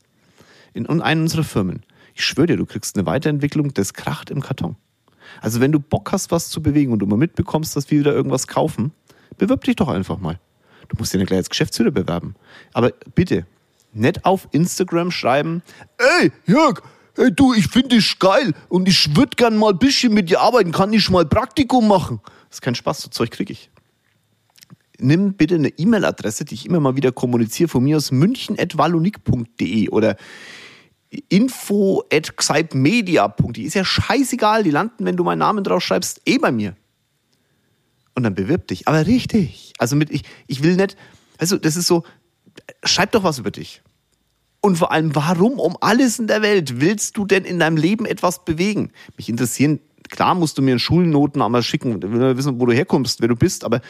in 0.73 0.87
einer 0.87 1.21
unserer 1.21 1.43
Firmen. 1.43 1.83
Ich 2.15 2.25
schwöre 2.25 2.47
dir, 2.47 2.57
du 2.57 2.65
kriegst 2.65 2.97
eine 2.97 3.05
Weiterentwicklung, 3.05 3.73
das 3.73 3.93
kracht 3.93 4.29
im 4.29 4.41
Karton. 4.41 4.75
Also 5.41 5.59
wenn 5.59 5.71
du 5.71 5.79
Bock 5.79 6.11
hast, 6.11 6.31
was 6.31 6.49
zu 6.49 6.61
bewegen 6.61 6.91
und 6.91 6.99
du 6.99 7.05
mal 7.05 7.17
mitbekommst, 7.17 7.75
dass 7.75 7.91
wir 7.91 7.99
wieder 7.99 8.13
irgendwas 8.13 8.47
kaufen, 8.47 8.91
bewirb 9.37 9.63
dich 9.63 9.75
doch 9.75 9.87
einfach 9.87 10.17
mal. 10.17 10.39
Du 10.87 10.97
musst 10.97 11.13
dir 11.13 11.17
nicht 11.17 11.27
gleich 11.27 11.39
als 11.39 11.49
Geschäftsführer 11.49 11.91
bewerben. 11.91 12.35
Aber 12.73 12.91
bitte, 13.13 13.45
nicht 13.93 14.25
auf 14.25 14.47
Instagram 14.51 15.11
schreiben, 15.11 15.61
ey, 15.97 16.31
Jörg, 16.45 16.81
ey, 17.17 17.31
du, 17.31 17.53
ich 17.53 17.67
finde 17.67 17.89
dich 17.89 18.19
geil 18.19 18.53
und 18.69 18.87
ich 18.87 19.15
würde 19.15 19.35
gern 19.35 19.57
mal 19.57 19.71
ein 19.71 19.79
bisschen 19.79 20.13
mit 20.13 20.29
dir 20.29 20.41
arbeiten, 20.41 20.71
kann 20.71 20.93
ich 20.93 21.09
mal 21.09 21.25
Praktikum 21.25 21.87
machen? 21.87 22.21
Das 22.49 22.57
ist 22.57 22.61
kein 22.61 22.75
Spaß, 22.75 23.01
so 23.01 23.09
Zeug 23.09 23.31
kriege 23.31 23.53
ich. 23.53 23.69
Nimm 24.99 25.33
bitte 25.33 25.55
eine 25.55 25.69
E-Mail-Adresse, 25.69 26.45
die 26.45 26.55
ich 26.55 26.65
immer 26.65 26.79
mal 26.79 26.95
wieder 26.95 27.11
kommuniziere, 27.11 27.69
von 27.69 27.83
mir 27.83 27.97
aus 27.97 28.11
münchen.valunik.de 28.11 29.89
oder 29.89 30.17
info. 31.29 32.03
Ist 32.09 33.73
ja 33.73 33.85
scheißegal, 33.85 34.63
die 34.63 34.71
landen, 34.71 35.05
wenn 35.05 35.15
du 35.15 35.23
meinen 35.23 35.39
Namen 35.39 35.63
drauf 35.63 35.83
schreibst, 35.83 36.21
eh 36.25 36.37
bei 36.37 36.51
mir. 36.51 36.75
Und 38.15 38.23
dann 38.23 38.33
bewirb 38.33 38.67
dich. 38.67 38.87
Aber 38.87 39.05
richtig. 39.05 39.73
Also 39.77 39.95
mit, 39.95 40.09
ich, 40.09 40.23
ich 40.47 40.63
will 40.63 40.75
nicht, 40.75 40.97
also 41.37 41.57
das 41.57 41.75
ist 41.75 41.87
so, 41.87 42.03
schreib 42.83 43.11
doch 43.11 43.23
was 43.23 43.37
über 43.39 43.51
dich. 43.51 43.83
Und 44.59 44.77
vor 44.77 44.91
allem, 44.91 45.15
warum 45.15 45.59
um 45.59 45.77
alles 45.81 46.17
in 46.17 46.25
der 46.25 46.41
Welt 46.41 46.81
willst 46.81 47.15
du 47.15 47.25
denn 47.25 47.45
in 47.45 47.59
deinem 47.59 47.77
Leben 47.77 48.05
etwas 48.05 48.43
bewegen? 48.43 48.91
Mich 49.15 49.29
interessieren 49.29 49.79
klar 50.09 50.35
musst 50.35 50.57
du 50.57 50.61
mir 50.61 50.73
in 50.73 50.79
Schulnoten 50.79 51.41
einmal 51.41 51.63
schicken, 51.63 52.01
will 52.01 52.37
wissen, 52.37 52.59
wo 52.59 52.65
du 52.65 52.73
herkommst, 52.73 53.21
wer 53.21 53.27
du 53.27 53.35
bist, 53.35 53.63
aber 53.63 53.81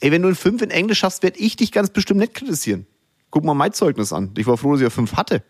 ey, 0.00 0.12
wenn 0.12 0.22
du 0.22 0.28
ein 0.28 0.34
5 0.34 0.62
in 0.62 0.70
Englisch 0.70 1.02
hast, 1.02 1.22
werde 1.22 1.38
ich 1.38 1.56
dich 1.56 1.72
ganz 1.72 1.90
bestimmt 1.90 2.20
nicht 2.20 2.34
kritisieren. 2.34 2.86
Guck 3.30 3.44
mal 3.44 3.54
mein 3.54 3.72
Zeugnis 3.72 4.12
an. 4.12 4.32
Ich 4.36 4.46
war 4.46 4.56
froh, 4.56 4.72
dass 4.72 4.80
ich 4.80 4.84
ja 4.84 4.90
5 4.90 5.14
hatte. 5.14 5.42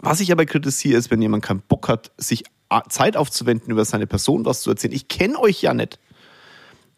Was 0.00 0.20
ich 0.20 0.32
aber 0.32 0.46
kritisiere, 0.46 0.98
ist, 0.98 1.10
wenn 1.10 1.20
jemand 1.20 1.44
keinen 1.44 1.60
Bock 1.60 1.88
hat, 1.88 2.10
sich 2.16 2.44
Zeit 2.88 3.16
aufzuwenden, 3.16 3.70
über 3.70 3.84
seine 3.84 4.06
Person 4.06 4.44
was 4.44 4.62
zu 4.62 4.70
erzählen. 4.70 4.94
Ich 4.94 5.08
kenne 5.08 5.38
euch 5.38 5.60
ja 5.60 5.74
nicht. 5.74 5.98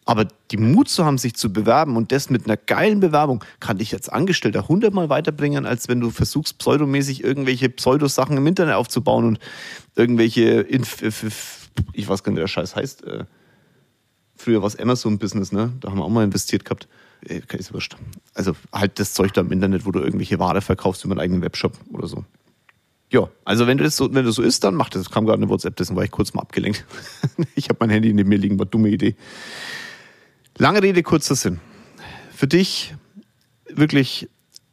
Aber 0.04 0.26
die 0.50 0.56
Mut 0.56 0.88
zu 0.88 1.04
haben, 1.04 1.16
sich 1.16 1.34
zu 1.34 1.52
bewerben 1.52 1.96
und 1.96 2.10
das 2.10 2.28
mit 2.28 2.44
einer 2.44 2.56
geilen 2.56 2.98
Bewerbung, 2.98 3.44
kann 3.60 3.78
dich 3.78 3.94
als 3.94 4.08
Angestellter 4.08 4.66
hundertmal 4.66 5.08
weiterbringen, 5.08 5.64
als 5.64 5.88
wenn 5.88 6.00
du 6.00 6.10
versuchst, 6.10 6.58
pseudomäßig 6.58 7.22
irgendwelche 7.22 7.68
Pseudosachen 7.68 8.36
im 8.36 8.46
Internet 8.46 8.74
aufzubauen 8.74 9.24
und 9.24 9.38
irgendwelche, 9.94 10.60
Inf 10.62 11.02
ich 11.92 12.08
weiß 12.08 12.22
gar 12.22 12.32
nicht, 12.32 12.38
wie 12.38 12.42
der 12.42 12.48
Scheiß 12.48 12.74
heißt. 12.74 13.04
Früher 14.42 14.60
war 14.60 14.66
es 14.66 14.76
Amazon-Business, 14.76 15.52
ne? 15.52 15.72
Da 15.78 15.90
haben 15.90 15.98
wir 15.98 16.04
auch 16.04 16.08
mal 16.08 16.24
investiert 16.24 16.64
gehabt. 16.64 16.88
Äh, 17.24 17.42
ist 17.52 17.72
wurscht. 17.72 17.96
Also 18.34 18.56
halt 18.72 18.98
das 18.98 19.14
Zeug 19.14 19.32
da 19.32 19.40
im 19.40 19.52
Internet, 19.52 19.86
wo 19.86 19.92
du 19.92 20.00
irgendwelche 20.00 20.40
Ware 20.40 20.60
verkaufst 20.60 21.04
über 21.04 21.12
einen 21.12 21.20
eigenen 21.20 21.42
Webshop 21.42 21.78
oder 21.92 22.08
so. 22.08 22.24
Ja, 23.10 23.28
also 23.44 23.68
wenn 23.68 23.78
du 23.78 23.84
das 23.84 23.96
so, 23.96 24.12
wenn 24.12 24.24
das 24.24 24.34
so 24.34 24.42
ist, 24.42 24.64
dann 24.64 24.74
mach 24.74 24.88
das. 24.88 25.10
Kam 25.10 25.26
gerade 25.26 25.40
eine 25.40 25.48
WhatsApp, 25.48 25.76
deswegen 25.76 25.96
war 25.96 26.02
ich 26.02 26.10
kurz 26.10 26.34
mal 26.34 26.40
abgelenkt. 26.40 26.84
ich 27.54 27.68
habe 27.68 27.76
mein 27.78 27.90
Handy 27.90 28.12
neben 28.12 28.28
mir 28.28 28.38
liegen, 28.38 28.58
war 28.58 28.66
dumme 28.66 28.88
Idee. 28.88 29.14
Lange 30.58 30.82
Rede, 30.82 31.04
kurzer 31.04 31.36
Sinn. 31.36 31.60
Für 32.34 32.48
dich 32.48 32.96
wirklich, 33.68 34.28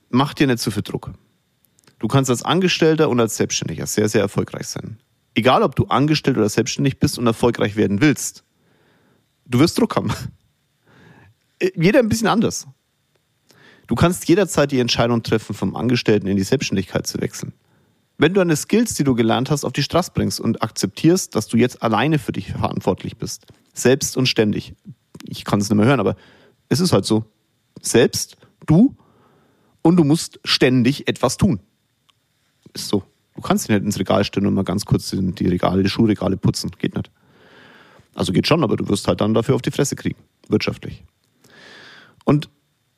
mach 0.10 0.34
dir 0.34 0.48
nicht 0.48 0.60
zu 0.60 0.72
viel 0.72 0.82
Druck. 0.82 1.12
Du 2.00 2.08
kannst 2.08 2.32
als 2.32 2.42
Angestellter 2.42 3.08
und 3.10 3.20
als 3.20 3.38
Selbstständiger 3.38 3.86
sehr, 3.86 4.10
sehr 4.10 4.22
erfolgreich 4.22 4.68
sein. 4.68 4.98
Egal, 5.36 5.62
ob 5.62 5.76
du 5.76 5.86
angestellt 5.86 6.38
oder 6.38 6.50
selbstständig 6.50 6.98
bist 6.98 7.20
und 7.20 7.28
erfolgreich 7.28 7.76
werden 7.76 8.02
willst. 8.02 8.44
Du 9.50 9.60
wirst 9.60 9.78
Druck 9.78 9.96
haben. 9.96 10.14
Jeder 11.76 12.00
ein 12.00 12.08
bisschen 12.08 12.28
anders. 12.28 12.68
Du 13.88 13.96
kannst 13.96 14.30
jederzeit 14.30 14.72
die 14.72 14.80
Entscheidung 14.80 15.24
treffen, 15.24 15.56
vom 15.56 15.76
Angestellten 15.76 16.28
in 16.28 16.38
die 16.38 16.44
Selbstständigkeit 16.44 17.08
zu 17.08 17.20
wechseln. 17.20 17.54
Wenn 18.20 18.34
du 18.34 18.40
deine 18.40 18.56
Skills, 18.56 18.94
die 18.94 19.04
du 19.04 19.16
gelernt 19.16 19.50
hast, 19.50 19.66
auf 19.66 19.74
die 19.74 19.82
Straße 19.82 20.12
bringst 20.14 20.40
und 20.40 20.62
akzeptierst, 20.62 21.36
dass 21.36 21.48
du 21.48 21.58
jetzt 21.58 21.82
alleine 21.82 22.20
für 22.20 22.32
dich 22.32 22.52
verantwortlich 22.52 23.18
bist, 23.18 23.48
selbst 23.74 24.16
und 24.16 24.28
ständig. 24.28 24.76
Ich 25.24 25.46
kann 25.46 25.60
es 25.60 25.70
nicht 25.70 25.78
mehr 25.78 25.88
hören, 25.88 26.00
aber 26.00 26.16
es 26.68 26.80
ist 26.80 26.94
halt 26.94 27.06
so. 27.06 27.26
Selbst, 27.82 28.38
du 28.68 28.96
und 29.82 29.96
du 29.96 30.04
musst 30.04 30.40
ständig 30.44 31.08
etwas 31.08 31.38
tun. 31.38 31.60
Ist 32.74 32.90
so. 32.90 33.04
Du 33.36 33.42
kannst 33.42 33.68
dich 33.68 33.76
nicht 33.76 33.86
ins 33.86 33.98
Regal 33.98 34.24
stellen 34.24 34.46
und 34.46 34.54
mal 34.54 34.64
ganz 34.64 34.86
kurz 34.86 35.10
die 35.10 35.48
Regale, 35.48 35.82
die 35.82 35.90
Schuhregale 35.90 36.38
putzen. 36.38 36.72
Geht 36.78 36.96
nicht. 36.96 37.10
Also 38.16 38.34
geht 38.34 38.48
schon, 38.48 38.64
aber 38.64 38.76
du 38.76 38.88
wirst 38.90 39.08
halt 39.08 39.22
dann 39.22 39.34
dafür 39.34 39.56
auf 39.56 39.62
die 39.62 39.72
Fresse 39.72 39.96
kriegen. 39.96 40.20
Wirtschaftlich. 40.48 41.04
Und 42.26 42.50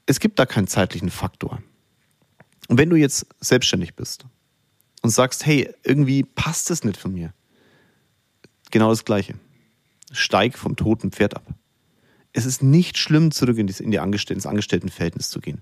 es 0.05 0.19
gibt 0.19 0.39
da 0.39 0.45
keinen 0.45 0.67
zeitlichen 0.67 1.09
Faktor. 1.09 1.61
Und 2.67 2.77
wenn 2.77 2.89
du 2.89 2.95
jetzt 2.95 3.25
selbstständig 3.39 3.95
bist 3.95 4.25
und 5.01 5.09
sagst, 5.09 5.45
hey, 5.45 5.69
irgendwie 5.83 6.23
passt 6.23 6.71
es 6.71 6.83
nicht 6.83 6.97
von 6.97 7.13
mir. 7.13 7.33
Genau 8.71 8.89
das 8.89 9.05
Gleiche. 9.05 9.35
Steig 10.11 10.57
vom 10.57 10.75
toten 10.75 11.11
Pferd 11.11 11.35
ab. 11.35 11.45
Es 12.33 12.45
ist 12.45 12.63
nicht 12.63 12.97
schlimm, 12.97 13.31
zurück 13.31 13.57
in, 13.57 13.67
die, 13.67 13.83
in 13.83 13.91
die 13.91 13.99
Angestellten, 13.99 14.39
ins 14.39 14.45
Angestelltenverhältnis 14.45 15.29
zu 15.29 15.41
gehen. 15.41 15.61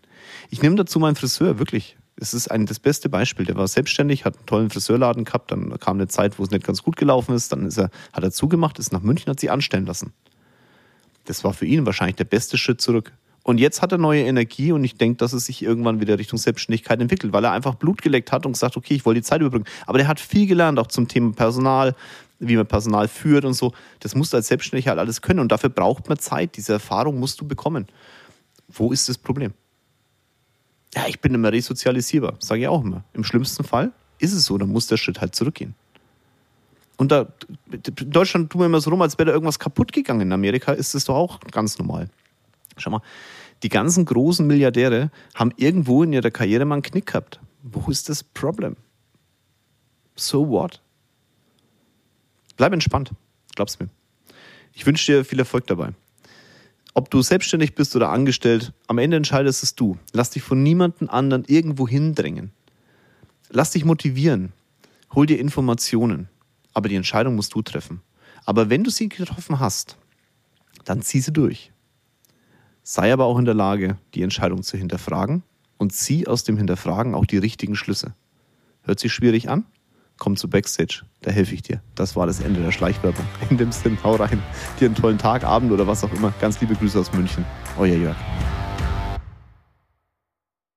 Ich 0.50 0.62
nehme 0.62 0.76
dazu 0.76 1.00
meinen 1.00 1.16
Friseur, 1.16 1.58
wirklich. 1.58 1.98
Es 2.22 2.34
ist 2.34 2.50
ein, 2.52 2.66
das 2.66 2.80
beste 2.80 3.08
Beispiel. 3.10 3.46
Der 3.46 3.56
war 3.56 3.68
selbstständig, 3.68 4.26
hat 4.26 4.36
einen 4.36 4.46
tollen 4.46 4.70
Friseurladen 4.70 5.24
gehabt, 5.24 5.52
dann 5.52 5.80
kam 5.80 5.98
eine 5.98 6.08
Zeit, 6.08 6.38
wo 6.38 6.44
es 6.44 6.52
nicht 6.52 6.66
ganz 6.66 6.84
gut 6.84 6.98
gelaufen 6.98 7.34
ist, 7.34 7.52
dann 7.52 7.66
ist 7.66 7.78
er, 7.78 7.90
hat 8.12 8.24
er 8.24 8.32
zugemacht, 8.32 8.78
ist 8.80 8.92
nach 8.92 9.02
München, 9.02 9.30
hat 9.30 9.40
sie 9.40 9.50
anstellen 9.50 9.86
lassen. 9.86 10.14
Das 11.26 11.44
war 11.44 11.54
für 11.54 11.66
ihn 11.66 11.86
wahrscheinlich 11.86 12.18
der 12.18 12.26
beste 12.26 12.58
Schritt 12.58 12.82
zurück. 12.82 13.14
Und 13.44 13.58
jetzt 13.58 13.82
hat 13.82 13.92
er 13.92 13.98
neue 13.98 14.24
Energie 14.24 14.72
und 14.72 14.84
ich 14.84 14.96
denke, 14.96 15.18
dass 15.18 15.34
es 15.34 15.46
sich 15.46 15.64
irgendwann 15.64 16.02
wieder 16.02 16.20
Richtung 16.20 16.38
Selbstständigkeit 16.38 17.00
entwickelt, 17.00 17.34
weil 17.34 17.44
er 17.46 17.52
einfach 17.52 17.76
Blut 17.76 18.02
geleckt 18.02 18.32
hat 18.32 18.46
und 18.46 18.52
gesagt, 18.52 18.76
okay, 18.76 18.96
ich 18.96 19.06
wollte 19.06 19.22
die 19.22 19.26
Zeit 19.26 19.42
überbrücken. 19.42 19.66
Aber 19.86 19.98
der 19.98 20.08
hat 20.08 20.20
viel 20.20 20.46
gelernt, 20.46 20.78
auch 20.78 20.88
zum 20.88 21.08
Thema 21.08 21.32
Personal, 21.32 21.96
wie 22.40 22.58
man 22.58 22.68
Personal 22.68 23.08
führt 23.08 23.46
und 23.46 23.54
so. 23.54 23.74
Das 24.02 24.14
musst 24.14 24.34
du 24.34 24.38
als 24.38 24.48
Selbstständiger 24.48 24.92
halt 24.92 25.00
alles 25.00 25.22
können 25.22 25.40
und 25.40 25.52
dafür 25.52 25.70
braucht 25.70 26.10
man 26.10 26.20
Zeit. 26.20 26.58
Diese 26.58 26.74
Erfahrung 26.74 27.20
musst 27.20 27.40
du 27.40 27.48
bekommen. 27.48 27.88
Wo 28.68 28.92
ist 28.92 29.08
das 29.10 29.18
Problem? 29.18 29.54
Ja, 30.96 31.08
ich 31.08 31.20
bin 31.20 31.34
immer 31.34 31.52
resozialisierbar, 31.52 32.36
sage 32.40 32.62
ich 32.62 32.68
auch 32.68 32.84
immer. 32.84 33.04
Im 33.14 33.24
schlimmsten 33.24 33.64
Fall 33.64 33.92
ist 34.18 34.34
es 34.34 34.46
so, 34.46 34.58
dann 34.58 34.70
muss 34.70 34.88
der 34.88 34.98
Schritt 34.98 35.22
halt 35.22 35.36
zurückgehen. 35.36 35.76
Und 36.98 37.12
da, 37.12 37.28
in 37.72 38.12
Deutschland 38.12 38.52
tun 38.52 38.62
wir 38.62 38.66
immer 38.66 38.82
so 38.82 38.90
rum, 38.90 39.02
als 39.02 39.18
wäre 39.18 39.28
da 39.28 39.32
irgendwas 39.34 39.60
kaputt 39.60 39.94
gegangen. 39.94 40.22
In 40.22 40.34
Amerika 40.34 40.74
ist 40.74 40.96
es 40.96 41.06
doch 41.06 41.16
auch 41.16 41.40
ganz 41.52 41.78
normal. 41.78 42.10
Schau 42.76 42.90
mal, 42.90 43.02
die 43.64 43.70
ganzen 43.70 44.06
großen 44.06 44.46
Milliardäre 44.46 45.12
haben 45.36 45.54
irgendwo 45.56 46.04
in 46.04 46.12
ihrer 46.12 46.32
Karriere 46.32 46.66
mal 46.66 46.76
einen 46.76 46.82
Knick 46.82 47.06
gehabt. 47.06 47.40
Wo 47.64 47.90
ist 47.90 48.10
das 48.10 48.24
Problem? 48.24 48.76
So 50.16 50.50
what? 50.50 50.82
Bleib 52.58 52.74
entspannt, 52.74 53.12
glaub's 53.56 53.80
mir. 53.80 53.90
Ich 54.74 54.86
wünsche 54.86 55.12
dir 55.12 55.26
viel 55.26 55.40
Erfolg 55.40 55.68
dabei. 55.68 55.94
Ob 56.94 57.10
du 57.10 57.22
selbstständig 57.22 57.76
bist 57.76 57.96
oder 57.96 58.10
angestellt, 58.10 58.74
am 58.88 58.98
Ende 58.98 59.18
entscheidest 59.18 59.64
es 59.64 59.76
du. 59.76 59.98
Lass 60.12 60.32
dich 60.32 60.44
von 60.44 60.64
niemandem 60.64 61.10
anderen 61.10 61.46
irgendwo 61.46 61.88
hindrängen. 61.88 62.52
Lass 63.50 63.72
dich 63.72 63.86
motivieren. 63.86 64.54
Hol 65.14 65.26
dir 65.26 65.40
Informationen. 65.40 66.30
Aber 66.74 66.90
die 66.90 66.96
Entscheidung 66.96 67.36
musst 67.36 67.54
du 67.54 67.62
treffen. 67.62 68.02
Aber 68.46 68.70
wenn 68.70 68.84
du 68.84 68.90
sie 68.90 69.10
getroffen 69.10 69.60
hast, 69.60 69.98
dann 70.86 71.02
zieh 71.02 71.20
sie 71.20 71.34
durch. 71.34 71.72
Sei 72.84 73.14
aber 73.14 73.26
auch 73.26 73.38
in 73.38 73.46
der 73.46 73.54
Lage, 73.54 73.98
die 74.16 74.24
Entscheidung 74.24 74.64
zu 74.64 74.78
hinterfragen 74.78 75.44
und 75.78 75.94
zieh 75.94 76.28
aus 76.28 76.44
dem 76.44 76.58
Hinterfragen 76.58 77.14
auch 77.14 77.26
die 77.26 77.38
richtigen 77.38 77.76
Schlüsse. 77.76 78.16
Hört 78.82 79.00
sich 79.00 79.14
schwierig 79.14 79.50
an? 79.50 79.66
Komm 80.20 80.36
zu 80.36 80.50
Backstage, 80.50 81.04
da 81.22 81.32
helfe 81.32 81.56
ich 81.56 81.62
dir. 81.62 81.82
Das 81.96 82.16
war 82.16 82.28
das 82.28 82.42
Ende 82.42 82.62
der 82.62 82.72
Schleichwerbung. 82.72 83.26
In 83.50 83.58
dem 83.58 83.72
Sinn, 83.72 83.98
hau 84.04 84.16
rein. 84.16 84.44
Dir 84.80 84.88
einen 84.88 84.96
tollen 84.96 85.18
Tag, 85.18 85.44
Abend 85.44 85.72
oder 85.72 85.88
was 85.88 86.04
auch 86.04 86.14
immer. 86.14 86.34
Ganz 86.42 86.60
liebe 86.60 86.76
Grüße 86.76 87.00
aus 87.00 87.12
München. 87.14 87.46
Euer 87.78 87.96
Jörg. 87.96 88.18